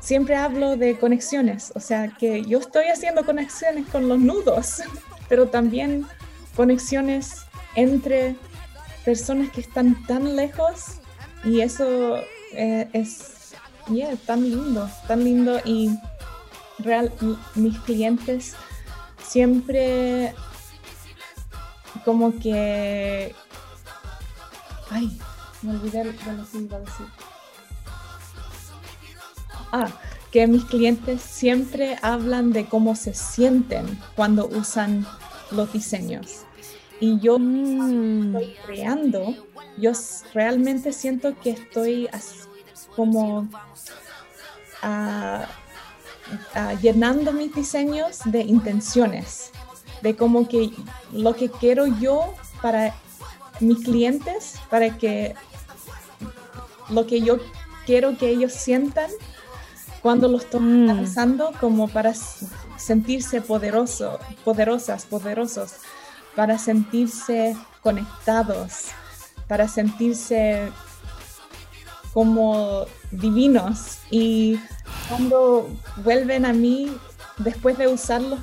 siempre 0.00 0.36
hablo 0.36 0.76
de 0.76 0.98
conexiones, 0.98 1.72
o 1.74 1.80
sea 1.80 2.08
que 2.08 2.44
yo 2.44 2.58
estoy 2.58 2.86
haciendo 2.86 3.24
conexiones 3.24 3.86
con 3.88 4.08
los 4.08 4.18
nudos, 4.18 4.82
pero 5.28 5.48
también 5.48 6.06
conexiones 6.56 7.42
entre 7.74 8.36
personas 9.04 9.50
que 9.50 9.60
están 9.60 10.06
tan 10.06 10.36
lejos 10.36 11.00
y 11.44 11.60
eso 11.60 12.18
eh, 12.52 12.88
es 12.92 13.54
yeah, 13.90 14.16
tan 14.16 14.42
lindo, 14.42 14.88
tan 15.06 15.24
lindo 15.24 15.60
y 15.64 15.90
real, 16.78 17.12
mis 17.54 17.78
clientes 17.80 18.54
siempre 19.22 20.34
como 22.04 22.38
que... 22.38 23.34
Ay, 24.90 25.18
me 25.62 25.72
olvidé 25.72 25.98
de 25.98 26.04
lo 26.04 26.12
que 26.12 26.58
iba 26.58 26.76
a 26.76 26.80
decir. 26.80 27.06
Ah, 29.72 29.88
que 30.34 30.48
mis 30.48 30.64
clientes 30.64 31.22
siempre 31.22 31.96
hablan 32.02 32.52
de 32.52 32.66
cómo 32.66 32.96
se 32.96 33.14
sienten 33.14 33.86
cuando 34.16 34.48
usan 34.48 35.06
los 35.52 35.72
diseños. 35.72 36.40
Y 36.98 37.20
yo 37.20 37.38
mm. 37.38 38.34
estoy 38.34 38.56
creando, 38.66 39.36
yo 39.78 39.92
realmente 40.32 40.92
siento 40.92 41.38
que 41.38 41.50
estoy 41.50 42.08
como 42.96 43.46
llenando 46.82 47.32
mis 47.32 47.54
diseños 47.54 48.18
de 48.24 48.40
intenciones, 48.40 49.52
de 50.02 50.16
como 50.16 50.48
que 50.48 50.72
lo 51.12 51.36
que 51.36 51.48
quiero 51.48 51.86
yo 51.86 52.34
para 52.60 52.92
mis 53.60 53.84
clientes, 53.84 54.56
para 54.68 54.98
que 54.98 55.36
lo 56.88 57.06
que 57.06 57.20
yo 57.20 57.38
quiero 57.86 58.18
que 58.18 58.30
ellos 58.30 58.52
sientan 58.52 59.12
cuando 60.04 60.28
lo 60.28 60.36
estoy 60.36 60.60
mm. 60.60 61.06
como 61.58 61.88
para 61.88 62.12
sentirse 62.76 63.40
poderoso, 63.40 64.18
poderosas, 64.44 65.06
poderosos, 65.06 65.76
para 66.36 66.58
sentirse 66.58 67.56
conectados, 67.80 68.88
para 69.48 69.66
sentirse 69.66 70.70
como 72.12 72.84
divinos 73.12 74.00
y 74.10 74.60
cuando 75.08 75.70
vuelven 76.04 76.44
a 76.44 76.52
mí 76.52 76.94
después 77.38 77.78
de 77.78 77.88
usar 77.88 78.20
los, 78.20 78.40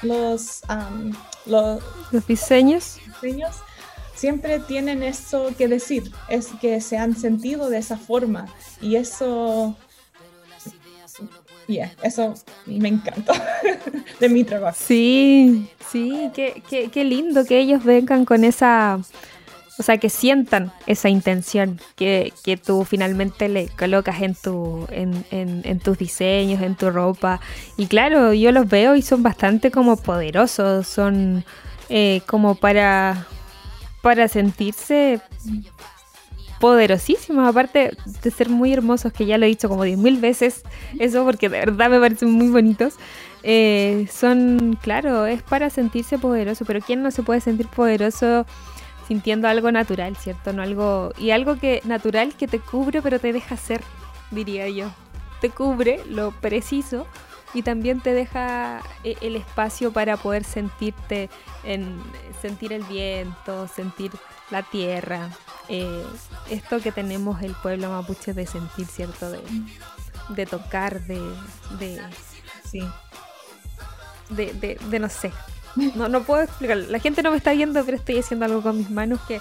los, 0.00 0.62
los, 1.44 2.26
diseños. 2.26 2.96
diseños, 3.20 3.56
siempre 4.14 4.60
tienen 4.60 5.02
eso 5.02 5.50
que 5.58 5.68
decir, 5.68 6.10
es 6.30 6.48
que 6.62 6.80
se 6.80 6.96
han 6.96 7.14
sentido 7.14 7.68
de 7.68 7.76
esa 7.76 7.98
forma 7.98 8.46
y 8.80 8.96
eso, 8.96 9.76
yeah, 11.66 11.92
eso 12.02 12.34
me 12.66 12.88
encanta 12.88 13.32
de 14.20 14.28
mi 14.28 14.44
trabajo. 14.44 14.76
Sí, 14.78 15.68
sí, 15.90 16.30
qué, 16.34 16.62
qué, 16.68 16.88
qué 16.90 17.04
lindo 17.04 17.44
que 17.44 17.58
ellos 17.58 17.84
vengan 17.84 18.24
con 18.24 18.44
esa 18.44 19.00
o 19.76 19.82
sea, 19.82 19.98
que 19.98 20.08
sientan 20.08 20.72
esa 20.86 21.08
intención 21.08 21.80
que, 21.96 22.32
que 22.44 22.56
tú 22.56 22.84
finalmente 22.84 23.48
le 23.48 23.68
colocas 23.68 24.22
en, 24.22 24.34
tu, 24.34 24.86
en, 24.90 25.24
en, 25.30 25.78
tus 25.80 25.98
diseños, 25.98 26.62
en 26.62 26.76
tu 26.76 26.90
ropa. 26.90 27.40
Y 27.76 27.86
claro, 27.86 28.32
yo 28.32 28.52
los 28.52 28.68
veo 28.68 28.94
y 28.94 29.02
son 29.02 29.24
bastante 29.24 29.72
como 29.72 29.96
poderosos, 29.96 30.86
son 30.86 31.44
eh, 31.88 32.20
como 32.26 32.54
para, 32.54 33.26
para 34.00 34.28
sentirse 34.28 35.20
poderosísimos, 36.64 37.46
aparte 37.46 37.94
de 38.22 38.30
ser 38.30 38.48
muy 38.48 38.72
hermosos, 38.72 39.12
que 39.12 39.26
ya 39.26 39.36
lo 39.36 39.44
he 39.44 39.48
dicho 39.48 39.68
como 39.68 39.84
diez 39.84 39.98
mil 39.98 40.18
veces, 40.18 40.62
eso 40.98 41.22
porque 41.22 41.50
de 41.50 41.58
verdad 41.58 41.90
me 41.90 42.00
parecen 42.00 42.30
muy 42.30 42.48
bonitos. 42.48 42.94
Eh, 43.42 44.08
son, 44.10 44.78
claro, 44.80 45.26
es 45.26 45.42
para 45.42 45.68
sentirse 45.68 46.16
poderoso, 46.16 46.64
pero 46.64 46.80
¿quién 46.80 47.02
no 47.02 47.10
se 47.10 47.22
puede 47.22 47.42
sentir 47.42 47.68
poderoso? 47.68 48.46
sintiendo 49.06 49.48
algo 49.48 49.70
natural, 49.70 50.16
¿cierto? 50.16 50.54
No 50.54 50.62
algo 50.62 51.12
y 51.18 51.32
algo 51.32 51.58
que 51.58 51.82
natural 51.84 52.34
que 52.34 52.48
te 52.48 52.58
cubre 52.58 53.02
pero 53.02 53.18
te 53.18 53.34
deja 53.34 53.58
ser, 53.58 53.82
diría 54.30 54.66
yo. 54.70 54.90
Te 55.42 55.50
cubre 55.50 56.00
lo 56.08 56.30
preciso 56.30 57.06
y 57.52 57.60
también 57.60 58.00
te 58.00 58.14
deja 58.14 58.80
eh, 59.04 59.16
el 59.20 59.36
espacio 59.36 59.92
para 59.92 60.16
poder 60.16 60.44
sentirte 60.44 61.28
en 61.64 61.98
sentir 62.40 62.72
el 62.72 62.82
viento, 62.84 63.68
sentir 63.68 64.10
la 64.50 64.62
tierra. 64.62 65.30
Eh, 65.68 66.04
esto 66.50 66.80
que 66.80 66.92
tenemos 66.92 67.42
el 67.42 67.54
pueblo 67.54 67.90
mapuche 67.90 68.34
de 68.34 68.46
sentir, 68.46 68.86
¿cierto? 68.86 69.30
De, 69.30 69.40
de 70.30 70.46
tocar, 70.46 71.00
de, 71.02 71.20
de 71.78 72.00
sí. 72.70 72.82
De, 74.30 74.52
de, 74.54 74.78
de 74.88 74.98
no 74.98 75.08
sé, 75.10 75.30
no, 75.94 76.08
no 76.08 76.22
puedo 76.22 76.42
explicar. 76.42 76.76
La 76.76 76.98
gente 76.98 77.22
no 77.22 77.30
me 77.30 77.36
está 77.36 77.52
viendo, 77.52 77.84
pero 77.84 77.96
estoy 77.96 78.18
haciendo 78.18 78.46
algo 78.46 78.62
con 78.62 78.78
mis 78.78 78.90
manos 78.90 79.20
que 79.26 79.40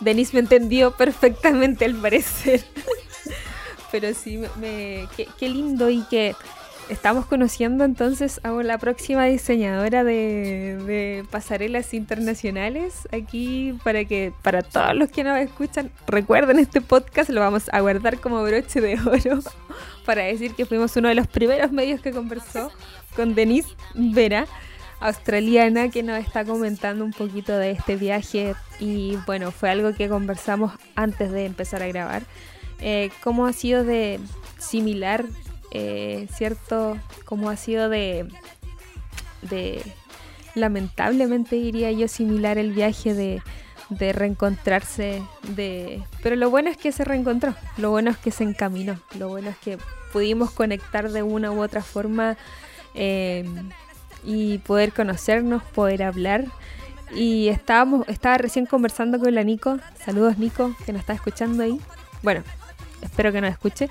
Denise 0.00 0.34
me 0.34 0.40
entendió 0.40 0.92
perfectamente 0.92 1.84
al 1.84 1.94
parecer. 1.94 2.64
pero 3.92 4.14
sí, 4.14 4.40
me, 4.56 5.08
qué, 5.16 5.48
lindo 5.48 5.90
y 5.90 6.02
que 6.04 6.34
estamos 6.92 7.26
conociendo 7.26 7.84
entonces 7.84 8.40
a 8.44 8.50
la 8.50 8.78
próxima 8.78 9.24
diseñadora 9.24 10.04
de, 10.04 10.76
de, 10.86 11.24
pasarelas 11.30 11.94
internacionales 11.94 13.08
aquí 13.12 13.78
para 13.82 14.04
que 14.04 14.32
para 14.42 14.62
todos 14.62 14.94
los 14.94 15.10
que 15.10 15.24
nos 15.24 15.38
escuchan 15.38 15.90
recuerden 16.06 16.58
este 16.58 16.80
podcast 16.80 17.30
lo 17.30 17.40
vamos 17.40 17.64
a 17.72 17.80
guardar 17.80 18.20
como 18.20 18.42
broche 18.42 18.80
de 18.80 19.00
oro 19.00 19.40
para 20.04 20.22
decir 20.24 20.54
que 20.54 20.66
fuimos 20.66 20.94
uno 20.96 21.08
de 21.08 21.14
los 21.14 21.26
primeros 21.26 21.72
medios 21.72 22.00
que 22.00 22.12
conversó 22.12 22.70
con 23.16 23.34
Denise 23.34 23.70
Vera 23.94 24.46
australiana 25.00 25.88
que 25.88 26.02
nos 26.02 26.18
está 26.18 26.44
comentando 26.44 27.04
un 27.04 27.12
poquito 27.12 27.56
de 27.56 27.72
este 27.72 27.96
viaje 27.96 28.54
y 28.78 29.16
bueno, 29.26 29.50
fue 29.50 29.70
algo 29.70 29.94
que 29.94 30.08
conversamos 30.08 30.72
antes 30.94 31.32
de 31.32 31.46
empezar 31.46 31.82
a 31.82 31.88
grabar. 31.88 32.22
Eh, 32.80 33.10
¿Cómo 33.22 33.46
ha 33.46 33.52
sido 33.52 33.84
de 33.84 34.20
similar, 34.58 35.24
eh, 35.72 36.28
cierto? 36.32 36.96
¿Cómo 37.24 37.50
ha 37.50 37.56
sido 37.56 37.88
de, 37.88 38.28
lamentablemente 40.54 41.56
diría 41.56 41.90
yo, 41.90 42.06
similar 42.06 42.58
el 42.58 42.72
viaje 42.72 43.14
de, 43.14 43.42
de 43.88 44.12
reencontrarse, 44.12 45.22
de... 45.48 46.02
Pero 46.22 46.36
lo 46.36 46.50
bueno 46.50 46.70
es 46.70 46.76
que 46.76 46.92
se 46.92 47.04
reencontró, 47.04 47.54
lo 47.76 47.90
bueno 47.90 48.10
es 48.10 48.18
que 48.18 48.30
se 48.30 48.44
encaminó, 48.44 49.00
lo 49.18 49.28
bueno 49.28 49.50
es 49.50 49.56
que 49.58 49.78
pudimos 50.12 50.50
conectar 50.50 51.10
de 51.10 51.22
una 51.22 51.50
u 51.50 51.62
otra 51.62 51.82
forma. 51.82 52.36
Eh, 52.94 53.44
y 54.24 54.58
poder 54.58 54.92
conocernos, 54.92 55.62
poder 55.62 56.02
hablar. 56.02 56.44
Y 57.14 57.48
estábamos, 57.48 58.08
estaba 58.08 58.38
recién 58.38 58.66
conversando 58.66 59.18
con 59.18 59.34
la 59.34 59.42
Nico. 59.42 59.78
Saludos 60.04 60.38
Nico, 60.38 60.74
que 60.86 60.92
nos 60.92 61.00
está 61.00 61.12
escuchando 61.12 61.62
ahí. 61.62 61.78
Bueno, 62.22 62.42
espero 63.02 63.32
que 63.32 63.40
nos 63.40 63.50
escuche. 63.50 63.88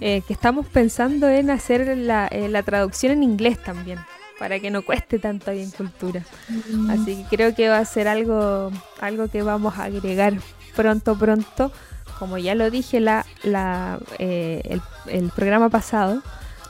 Eh, 0.00 0.22
que 0.26 0.32
estamos 0.32 0.66
pensando 0.66 1.28
en 1.28 1.50
hacer 1.50 1.96
la, 1.96 2.26
eh, 2.28 2.48
la, 2.48 2.62
traducción 2.62 3.12
en 3.12 3.22
inglés 3.22 3.62
también, 3.62 3.98
para 4.38 4.58
que 4.58 4.70
no 4.70 4.82
cueste 4.82 5.18
tanto 5.18 5.50
ahí 5.50 5.62
en 5.62 5.70
cultura. 5.70 6.22
Mm. 6.70 6.90
Así 6.90 7.16
que 7.16 7.36
creo 7.36 7.54
que 7.54 7.68
va 7.68 7.78
a 7.78 7.84
ser 7.84 8.08
algo, 8.08 8.70
algo 9.00 9.28
que 9.28 9.42
vamos 9.42 9.78
a 9.78 9.84
agregar 9.84 10.34
pronto, 10.74 11.16
pronto. 11.16 11.72
Como 12.18 12.38
ya 12.38 12.54
lo 12.54 12.70
dije 12.70 13.00
la, 13.00 13.26
la, 13.42 13.98
eh, 14.18 14.62
el, 14.64 14.82
el 15.06 15.30
programa 15.30 15.68
pasado, 15.68 16.22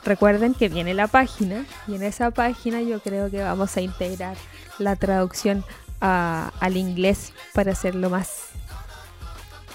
Recuerden 0.04 0.52
que 0.52 0.68
viene 0.68 0.92
la 0.92 1.06
página 1.06 1.64
y 1.88 1.94
en 1.94 2.02
esa 2.02 2.30
página 2.30 2.82
yo 2.82 3.00
creo 3.00 3.30
que 3.30 3.42
vamos 3.42 3.74
a 3.76 3.80
integrar 3.80 4.36
la 4.78 4.96
traducción 4.96 5.64
al 6.00 6.76
inglés 6.76 7.32
para 7.54 7.72
hacerlo 7.72 8.10
más 8.10 8.50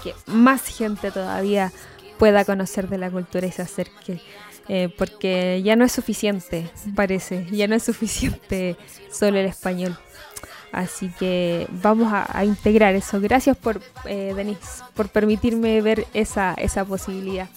que 0.04 0.14
más 0.28 0.62
gente 0.68 1.10
todavía 1.10 1.72
pueda 2.20 2.46
conocer 2.46 2.88
de 2.90 3.00
la 3.00 3.10
cultura 3.10 3.48
y 3.48 3.52
se 3.52 3.64
acerque. 3.64 4.22
Eh, 4.68 4.94
porque 5.00 5.64
ya 5.64 5.76
no 5.76 5.84
es 5.84 5.92
suficiente, 5.92 6.70
parece, 6.96 7.48
ya 7.52 7.68
no 7.68 7.74
es 7.74 7.82
suficiente 7.82 8.78
solo 9.12 9.40
el 9.40 9.48
español. 9.48 9.98
Así 10.72 11.10
que 11.18 11.66
vamos 11.82 12.14
a, 12.14 12.46
integrar 12.46 12.94
eso. 12.94 13.20
Gracias 13.20 13.58
por, 13.58 13.82
eh, 14.06 14.34
Denise, 14.36 14.84
por 14.94 15.10
permitirme 15.10 15.82
ver 15.82 16.06
esa, 16.14 16.54
esa 16.54 16.86
posibilidad. 16.86 17.50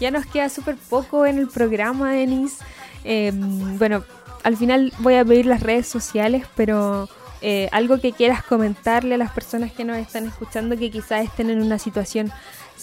Ya 0.00 0.10
nos 0.10 0.26
queda 0.26 0.48
súper 0.48 0.74
poco 0.76 1.24
en 1.24 1.38
el 1.38 1.46
programa, 1.46 2.10
Denise. 2.10 2.64
Em, 3.04 3.78
bueno, 3.78 4.02
al 4.42 4.56
final 4.56 4.92
voy 4.98 5.14
a 5.14 5.24
pedir 5.24 5.46
las 5.46 5.62
redes 5.62 5.86
sociales, 5.86 6.44
pero 6.56 7.08
eh, 7.42 7.68
algo 7.70 8.00
que 8.00 8.12
quieras 8.12 8.42
comentarle 8.42 9.14
a 9.14 9.18
las 9.18 9.30
personas 9.30 9.70
que 9.70 9.84
nos 9.84 9.98
están 9.98 10.26
escuchando 10.26 10.76
que 10.76 10.90
quizás 10.90 11.24
estén 11.24 11.50
en 11.50 11.62
una 11.62 11.78
situación 11.78 12.32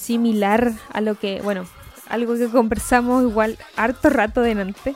similar 0.04 0.74
a 0.92 1.02
lo 1.02 1.16
que, 1.16 1.42
bueno, 1.42 1.66
algo 2.10 2.36
que 2.36 2.50
conversamos 2.50 3.24
igual 3.24 3.58
harto 3.76 4.10
rato 4.10 4.42
delante, 4.42 4.96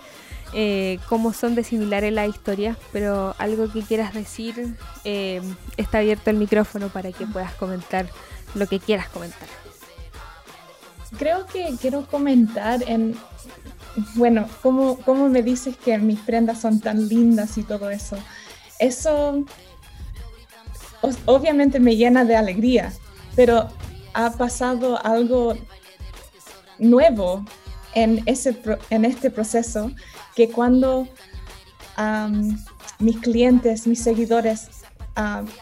eh, 0.53 0.99
cómo 1.09 1.33
son 1.33 1.55
de 1.55 1.63
similares 1.63 2.13
las 2.13 2.29
historias, 2.29 2.77
pero 2.91 3.35
algo 3.37 3.71
que 3.71 3.81
quieras 3.81 4.13
decir, 4.13 4.75
eh, 5.03 5.41
está 5.77 5.99
abierto 5.99 6.29
el 6.29 6.37
micrófono 6.37 6.89
para 6.89 7.11
que 7.11 7.25
puedas 7.25 7.53
comentar 7.55 8.07
lo 8.55 8.67
que 8.67 8.79
quieras 8.79 9.09
comentar. 9.09 9.47
Creo 11.17 11.45
que 11.45 11.75
quiero 11.79 12.05
comentar 12.05 12.83
en, 12.87 13.15
bueno, 14.15 14.47
cómo, 14.61 14.97
cómo 14.99 15.29
me 15.29 15.41
dices 15.41 15.75
que 15.77 15.97
mis 15.97 16.19
prendas 16.19 16.61
son 16.61 16.79
tan 16.79 17.07
lindas 17.07 17.57
y 17.57 17.63
todo 17.63 17.89
eso. 17.89 18.17
Eso 18.79 19.45
obviamente 21.25 21.79
me 21.79 21.95
llena 21.95 22.25
de 22.25 22.35
alegría, 22.35 22.93
pero 23.35 23.69
ha 24.17 24.31
pasado 24.31 24.99
algo 25.05 25.53
nuevo 26.79 27.45
en, 27.93 28.23
ese, 28.25 28.59
en 28.89 29.05
este 29.05 29.29
proceso 29.29 29.91
que 30.35 30.49
cuando 30.49 31.07
mis 32.99 33.17
clientes, 33.19 33.85
mis 33.85 34.01
seguidores, 34.01 34.69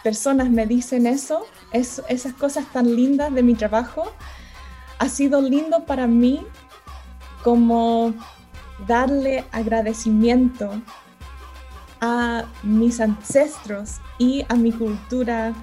personas 0.04 0.50
me 0.50 0.66
dicen 0.66 1.06
eso, 1.06 1.46
esas 1.74 2.34
cosas 2.34 2.66
tan 2.72 2.96
lindas 2.96 3.34
de 3.34 3.44
mi 3.44 3.56
trabajo, 3.56 4.06
ha 5.00 5.10
sido 5.10 5.42
lindo 5.42 5.86
para 5.86 6.08
mí 6.08 6.42
como 7.44 8.14
darle 8.88 9.44
agradecimiento 9.52 10.82
a 12.00 12.46
mis 12.64 13.02
ancestros 13.02 14.00
y 14.18 14.46
a 14.48 14.56
mi 14.56 14.72
cultura 14.72 15.54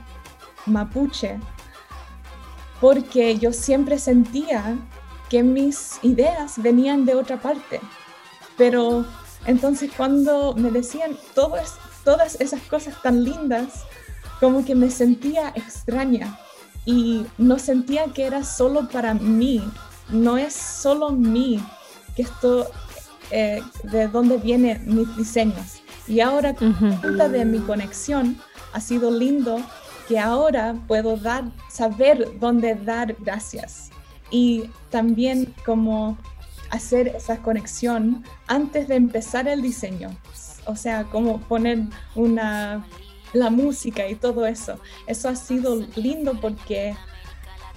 mapuche, 0.66 1.38
porque 2.82 3.38
yo 3.38 3.52
siempre 3.52 3.96
sentía 3.96 4.76
que 5.30 5.44
mis 5.44 6.00
ideas 6.02 6.60
venían 6.60 7.04
de 7.04 7.14
otra 7.14 7.40
parte. 7.40 7.80
Pero 8.58 9.06
entonces 9.46 9.92
cuando 9.96 10.52
me 10.54 10.68
decían 10.72 11.16
todas, 11.32 11.76
todas 12.02 12.40
esas 12.40 12.60
cosas 12.62 13.00
tan 13.00 13.22
lindas, 13.22 13.84
como 14.40 14.64
que 14.64 14.74
me 14.74 14.90
sentía 14.90 15.50
extraña 15.54 16.36
y 16.84 17.24
no 17.38 17.60
sentía 17.60 18.06
que 18.06 18.24
era 18.24 18.42
solo 18.42 18.88
para 18.88 19.14
mí, 19.14 19.62
no 20.08 20.36
es 20.36 20.52
solo 20.52 21.10
mí 21.10 21.64
que 22.16 22.22
esto, 22.22 22.68
eh, 23.30 23.62
de 23.84 24.08
dónde 24.08 24.38
vienen 24.38 24.82
mis 24.92 25.16
diseños. 25.16 25.82
Y 26.08 26.18
ahora, 26.18 26.52
con 26.54 26.74
uh 26.74 27.28
de 27.28 27.44
mi 27.44 27.60
conexión, 27.60 28.42
ha 28.72 28.80
sido 28.80 29.08
lindo 29.12 29.60
que 30.12 30.18
ahora 30.18 30.76
puedo 30.86 31.16
dar, 31.16 31.44
saber 31.70 32.38
dónde 32.38 32.74
dar 32.74 33.16
gracias 33.18 33.88
y 34.30 34.64
también 34.90 35.54
como 35.64 36.18
hacer 36.68 37.08
esa 37.08 37.38
conexión 37.38 38.22
antes 38.46 38.88
de 38.88 38.96
empezar 38.96 39.48
el 39.48 39.62
diseño. 39.62 40.14
O 40.66 40.76
sea, 40.76 41.04
como 41.04 41.40
poner 41.40 41.84
una, 42.14 42.86
la 43.32 43.48
música 43.48 44.06
y 44.06 44.14
todo 44.14 44.44
eso. 44.44 44.78
Eso 45.06 45.30
ha 45.30 45.34
sido 45.34 45.76
lindo 45.96 46.38
porque 46.42 46.94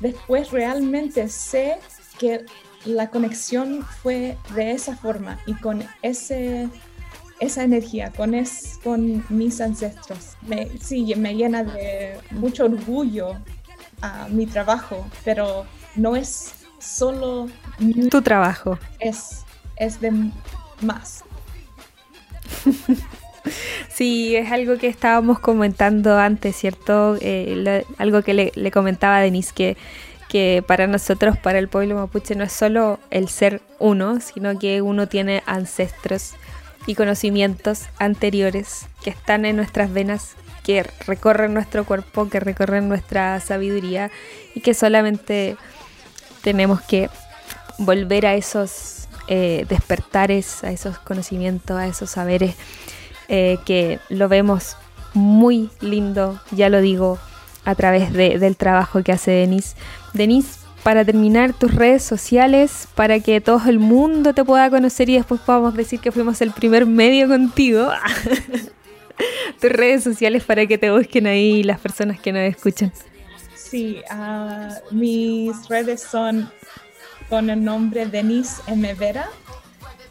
después 0.01 0.51
realmente 0.51 1.29
sé 1.29 1.77
que 2.19 2.45
la 2.83 3.11
conexión 3.11 3.81
fue 4.03 4.37
de 4.53 4.71
esa 4.71 4.97
forma 4.97 5.39
y 5.45 5.53
con 5.53 5.85
ese, 6.01 6.67
esa 7.39 7.63
energía, 7.63 8.11
con, 8.15 8.33
es, 8.33 8.79
con 8.83 9.23
mis 9.29 9.61
ancestros. 9.61 10.37
Me, 10.41 10.69
sí, 10.79 11.13
me 11.15 11.35
llena 11.35 11.63
de 11.63 12.17
mucho 12.31 12.65
orgullo 12.65 13.35
a 14.01 14.27
mi 14.29 14.45
trabajo, 14.45 15.05
pero 15.23 15.65
no 15.95 16.15
es 16.15 16.53
solo 16.79 17.49
tu 18.09 18.21
trabajo. 18.21 18.77
Es, 18.99 19.43
es 19.75 19.99
de 19.99 20.11
más. 20.81 21.23
Sí, 23.89 24.35
es 24.35 24.51
algo 24.51 24.77
que 24.77 24.87
estábamos 24.87 25.39
comentando 25.39 26.17
antes, 26.17 26.55
¿cierto? 26.55 27.15
Eh, 27.21 27.85
algo 27.97 28.23
que 28.23 28.51
le, 28.53 28.71
comentaba 28.71 29.17
a 29.17 29.21
Denise, 29.21 29.53
que, 29.53 29.77
que 30.27 30.63
para 30.67 30.87
nosotros, 30.87 31.37
para 31.37 31.59
el 31.59 31.69
pueblo 31.69 31.95
mapuche, 31.95 32.35
no 32.35 32.43
es 32.43 32.51
solo 32.51 32.99
el 33.09 33.29
ser 33.29 33.61
uno, 33.79 34.19
sino 34.19 34.57
que 34.59 34.81
uno 34.81 35.07
tiene 35.07 35.43
ancestros 35.45 36.33
y 36.85 36.95
conocimientos 36.95 37.83
anteriores 37.97 38.87
que 39.03 39.09
están 39.09 39.45
en 39.45 39.55
nuestras 39.55 39.91
venas, 39.91 40.35
que 40.63 40.83
recorren 41.05 41.53
nuestro 41.53 41.85
cuerpo, 41.85 42.29
que 42.29 42.39
recorren 42.39 42.89
nuestra 42.89 43.39
sabiduría 43.39 44.11
y 44.53 44.61
que 44.61 44.73
solamente 44.73 45.57
tenemos 46.41 46.81
que 46.81 47.09
volver 47.77 48.25
a 48.25 48.35
esos 48.35 49.07
eh, 49.27 49.65
despertares, 49.67 50.63
a 50.63 50.71
esos 50.71 50.99
conocimientos, 50.99 51.77
a 51.77 51.87
esos 51.87 52.11
saberes 52.11 52.55
eh, 53.27 53.57
que 53.65 53.99
lo 54.09 54.29
vemos 54.29 54.77
muy 55.13 55.69
lindo, 55.81 56.39
ya 56.51 56.69
lo 56.69 56.81
digo, 56.81 57.17
a 57.63 57.73
través 57.73 58.13
del 58.13 58.55
trabajo 58.55 59.01
que 59.01 59.11
hace 59.11 59.31
Denise. 59.31 59.75
Denise, 60.13 60.59
para 60.85 61.03
terminar 61.03 61.51
tus 61.51 61.73
redes 61.73 62.03
sociales, 62.03 62.87
para 62.93 63.19
que 63.19 63.41
todo 63.41 63.59
el 63.67 63.79
mundo 63.79 64.35
te 64.35 64.45
pueda 64.45 64.69
conocer 64.69 65.09
y 65.09 65.15
después 65.15 65.41
podamos 65.41 65.73
decir 65.73 65.99
que 65.99 66.11
fuimos 66.11 66.39
el 66.41 66.51
primer 66.51 66.85
medio 66.85 67.27
contigo. 67.27 67.89
tus 69.59 69.71
redes 69.71 70.03
sociales 70.03 70.43
para 70.43 70.67
que 70.67 70.77
te 70.77 70.91
busquen 70.91 71.25
ahí 71.25 71.63
las 71.63 71.79
personas 71.79 72.19
que 72.19 72.31
nos 72.31 72.43
escuchan. 72.43 72.93
Sí, 73.55 73.99
uh, 74.11 74.75
mis 74.93 75.67
redes 75.69 76.03
son 76.03 76.51
con 77.29 77.49
el 77.49 77.63
nombre 77.63 78.05
Denise 78.05 78.61
M. 78.67 78.93
Vera. 78.93 79.27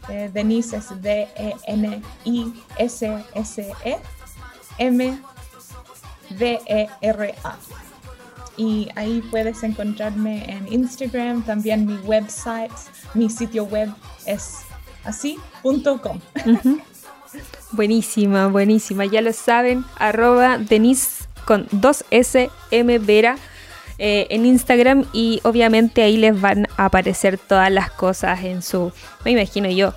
Eh, 0.08 0.28
Denise 0.34 0.78
es 0.78 0.86
D-E-N-I-S-S-E 1.00 1.98
M-V-E-R-A. 4.78 5.34
Y 8.56 8.88
ahí 8.94 9.22
puedes 9.30 9.62
encontrarme 9.62 10.44
en 10.48 10.72
Instagram, 10.72 11.42
también 11.44 11.86
mi 11.86 11.96
website, 11.96 12.72
mi 13.14 13.28
sitio 13.28 13.64
web 13.64 13.88
es 14.26 14.60
así.com. 15.04 16.20
Buenísima, 17.72 18.46
buenísima. 18.46 19.04
Ya 19.06 19.20
lo 19.20 19.32
saben, 19.32 19.84
arroba 19.98 20.58
Denise 20.58 21.24
con 21.44 21.66
2S 21.68 22.50
M 22.70 22.98
Vera 23.00 23.36
eh, 23.98 24.26
en 24.30 24.46
Instagram 24.46 25.04
y 25.12 25.40
obviamente 25.44 26.02
ahí 26.02 26.16
les 26.16 26.40
van 26.40 26.66
a 26.76 26.86
aparecer 26.86 27.38
todas 27.38 27.70
las 27.70 27.90
cosas 27.90 28.42
en 28.42 28.62
su, 28.62 28.92
me 29.24 29.30
imagino 29.30 29.68
yo, 29.68 29.94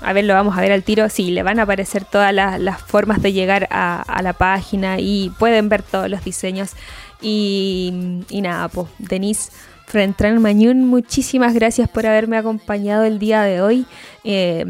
a 0.00 0.12
ver, 0.12 0.24
lo 0.24 0.34
vamos 0.34 0.58
a 0.58 0.60
ver 0.60 0.72
al 0.72 0.82
tiro, 0.82 1.08
sí, 1.08 1.30
le 1.30 1.42
van 1.42 1.60
a 1.60 1.62
aparecer 1.62 2.04
todas 2.04 2.34
las, 2.34 2.82
formas 2.82 3.22
de 3.22 3.32
llegar 3.32 3.68
a, 3.70 4.20
la 4.22 4.32
página 4.32 4.98
y 4.98 5.30
pueden 5.38 5.68
ver 5.68 5.82
todos 5.82 6.10
los 6.10 6.24
diseños 6.24 6.72
y, 7.20 8.22
nada, 8.30 8.68
pues 8.68 8.88
Denise. 8.98 9.50
Frentran 9.86 10.42
Mañún, 10.42 10.84
muchísimas 10.84 11.54
gracias 11.54 11.88
por 11.88 12.06
haberme 12.06 12.36
acompañado 12.36 13.04
el 13.04 13.20
día 13.20 13.42
de 13.42 13.62
hoy. 13.62 13.86
Eh, 14.24 14.66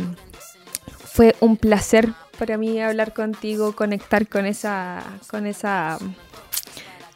fue 1.07 1.35
un 1.41 1.57
placer 1.57 2.13
para 2.39 2.59
mí 2.59 2.79
hablar 2.83 3.15
contigo, 3.15 3.75
conectar 3.75 4.29
con 4.29 4.45
esa, 4.45 5.03
con 5.31 5.47
esa 5.47 5.99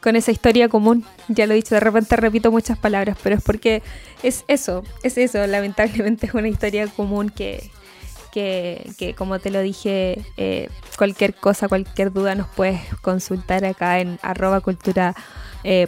con 0.01 0.15
esa 0.15 0.31
historia 0.31 0.67
común. 0.67 1.05
Ya 1.27 1.45
lo 1.45 1.53
he 1.53 1.57
dicho, 1.57 1.75
de 1.75 1.81
repente 1.81 2.15
repito 2.15 2.51
muchas 2.51 2.77
palabras, 2.77 3.17
pero 3.21 3.35
es 3.35 3.43
porque 3.43 3.83
es 4.23 4.43
eso, 4.47 4.83
es 5.03 5.17
eso, 5.17 5.45
lamentablemente 5.47 6.25
es 6.25 6.33
una 6.33 6.47
historia 6.47 6.87
común 6.87 7.29
que, 7.29 7.69
que, 8.31 9.15
como 9.17 9.39
te 9.39 9.51
lo 9.51 9.61
dije, 9.61 10.23
eh, 10.37 10.69
cualquier 10.97 11.35
cosa, 11.35 11.67
cualquier 11.67 12.11
duda 12.11 12.35
nos 12.35 12.47
puedes 12.47 12.81
consultar 13.01 13.65
acá 13.65 13.99
en 13.99 14.19
arroba 14.21 14.61
eh, 15.63 15.87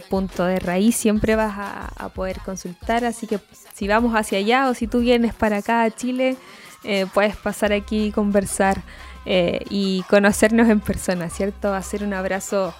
raíz, 0.60 0.96
siempre 0.96 1.36
vas 1.36 1.54
a, 1.56 2.08
poder 2.10 2.40
consultar, 2.40 3.04
así 3.04 3.26
que 3.26 3.40
si 3.72 3.88
vamos 3.88 4.14
hacia 4.14 4.38
allá 4.38 4.68
o 4.68 4.74
si 4.74 4.86
tú 4.86 5.00
vienes 5.00 5.34
para 5.34 5.58
acá 5.58 5.82
a 5.82 5.90
Chile, 5.90 6.36
eh, 6.84 7.06
puedes 7.12 7.36
pasar 7.36 7.72
aquí 7.72 8.06
y 8.06 8.12
conversar 8.12 8.82
y 9.26 10.02
conocernos 10.10 10.68
en 10.68 10.80
persona, 10.80 11.30
¿cierto? 11.30 11.72
Hacer 11.72 12.04
un 12.04 12.12
abrazo 12.12 12.74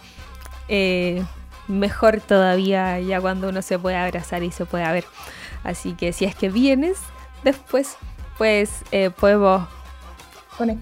mejor 1.69 2.21
todavía 2.21 3.01
ya 3.01 3.19
cuando 3.19 3.49
uno 3.49 3.62
se 3.62 3.79
puede 3.79 3.97
abrazar 3.97 4.43
y 4.43 4.51
se 4.51 4.67
puede 4.67 4.91
ver. 4.93 5.05
Así 5.62 5.95
que 5.95 6.12
si 6.12 6.27
es 6.27 6.35
que 6.35 6.51
vienes, 6.51 6.99
después 7.45 7.97
pues 8.39 8.70
eh, 8.91 9.11
podemos, 9.11 9.68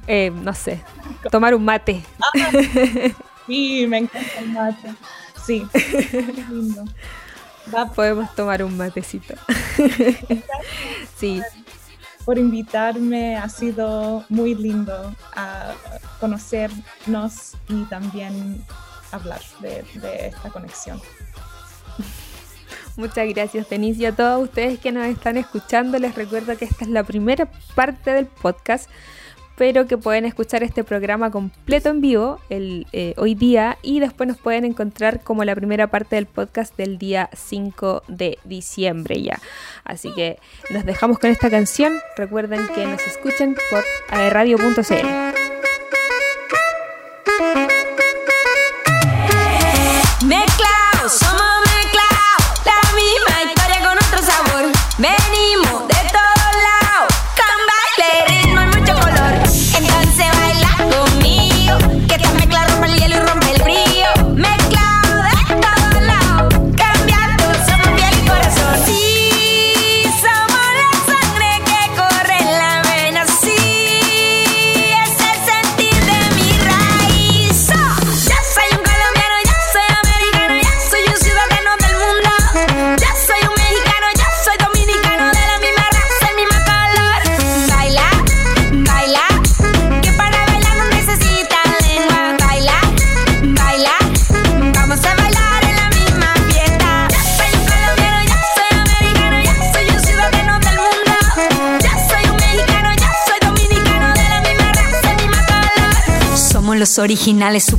eh, 0.06 0.30
no 0.30 0.54
sé, 0.54 0.82
tomar 1.30 1.54
un 1.54 1.64
mate. 1.64 2.02
Ah, 2.20 2.50
sí, 3.46 3.86
me 3.88 3.98
encanta 3.98 4.38
el 4.38 4.50
mate. 4.50 4.94
Sí, 5.44 5.66
lindo. 6.50 6.84
Podemos 7.94 8.34
tomar 8.34 8.62
un 8.62 8.76
matecito. 8.76 9.34
sí. 11.16 11.42
Por 12.24 12.38
invitarme, 12.38 13.36
ha 13.36 13.48
sido 13.48 14.24
muy 14.28 14.54
lindo 14.54 15.12
a 15.34 15.74
conocernos 16.20 17.56
y 17.68 17.84
también 17.86 18.64
hablar 19.10 19.40
de, 19.60 19.82
de 20.00 20.28
esta 20.28 20.50
conexión. 20.50 21.00
Muchas 22.96 23.28
gracias, 23.28 23.68
Denise. 23.68 24.02
Y 24.02 24.06
a 24.06 24.12
todos 24.14 24.42
ustedes 24.42 24.78
que 24.78 24.92
nos 24.92 25.06
están 25.06 25.36
escuchando, 25.36 25.98
les 25.98 26.14
recuerdo 26.14 26.56
que 26.56 26.64
esta 26.64 26.84
es 26.84 26.90
la 26.90 27.04
primera 27.04 27.48
parte 27.74 28.12
del 28.12 28.26
podcast, 28.26 28.90
pero 29.56 29.86
que 29.86 29.96
pueden 29.96 30.24
escuchar 30.24 30.62
este 30.62 30.84
programa 30.84 31.30
completo 31.30 31.88
en 31.88 32.00
vivo 32.00 32.38
el, 32.50 32.86
eh, 32.92 33.14
hoy 33.16 33.34
día 33.34 33.78
y 33.82 34.00
después 34.00 34.28
nos 34.28 34.38
pueden 34.38 34.64
encontrar 34.64 35.22
como 35.22 35.44
la 35.44 35.54
primera 35.54 35.86
parte 35.86 36.16
del 36.16 36.26
podcast 36.26 36.76
del 36.76 36.98
día 36.98 37.30
5 37.32 38.02
de 38.08 38.38
diciembre 38.44 39.22
ya. 39.22 39.40
Así 39.84 40.12
que 40.12 40.38
nos 40.70 40.84
dejamos 40.84 41.18
con 41.18 41.30
esta 41.30 41.50
canción. 41.50 41.94
Recuerden 42.16 42.66
que 42.74 42.86
nos 42.86 43.06
escuchen 43.06 43.56
por 43.70 43.84
aerradio.cl. 44.10 45.32
los 50.22 50.61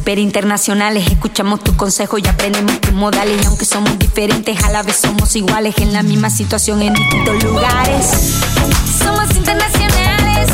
super 0.03 0.19
internacionales. 0.19 1.07
Escuchamos 1.09 1.61
tu 1.61 1.77
consejo 1.77 2.17
y 2.17 2.27
aprendemos 2.27 2.81
tus 2.81 2.91
modales. 2.91 3.41
Y 3.41 3.45
aunque 3.45 3.63
somos 3.63 3.97
diferentes, 3.97 4.61
a 4.65 4.69
la 4.69 4.83
vez 4.83 4.97
somos 4.97 5.33
iguales. 5.33 5.77
En 5.77 5.93
la 5.93 6.03
misma 6.03 6.29
situación, 6.29 6.81
en 6.81 6.93
distintos 6.93 7.41
lugares. 7.41 8.05
Somos 9.01 9.33
internacionales, 9.33 10.49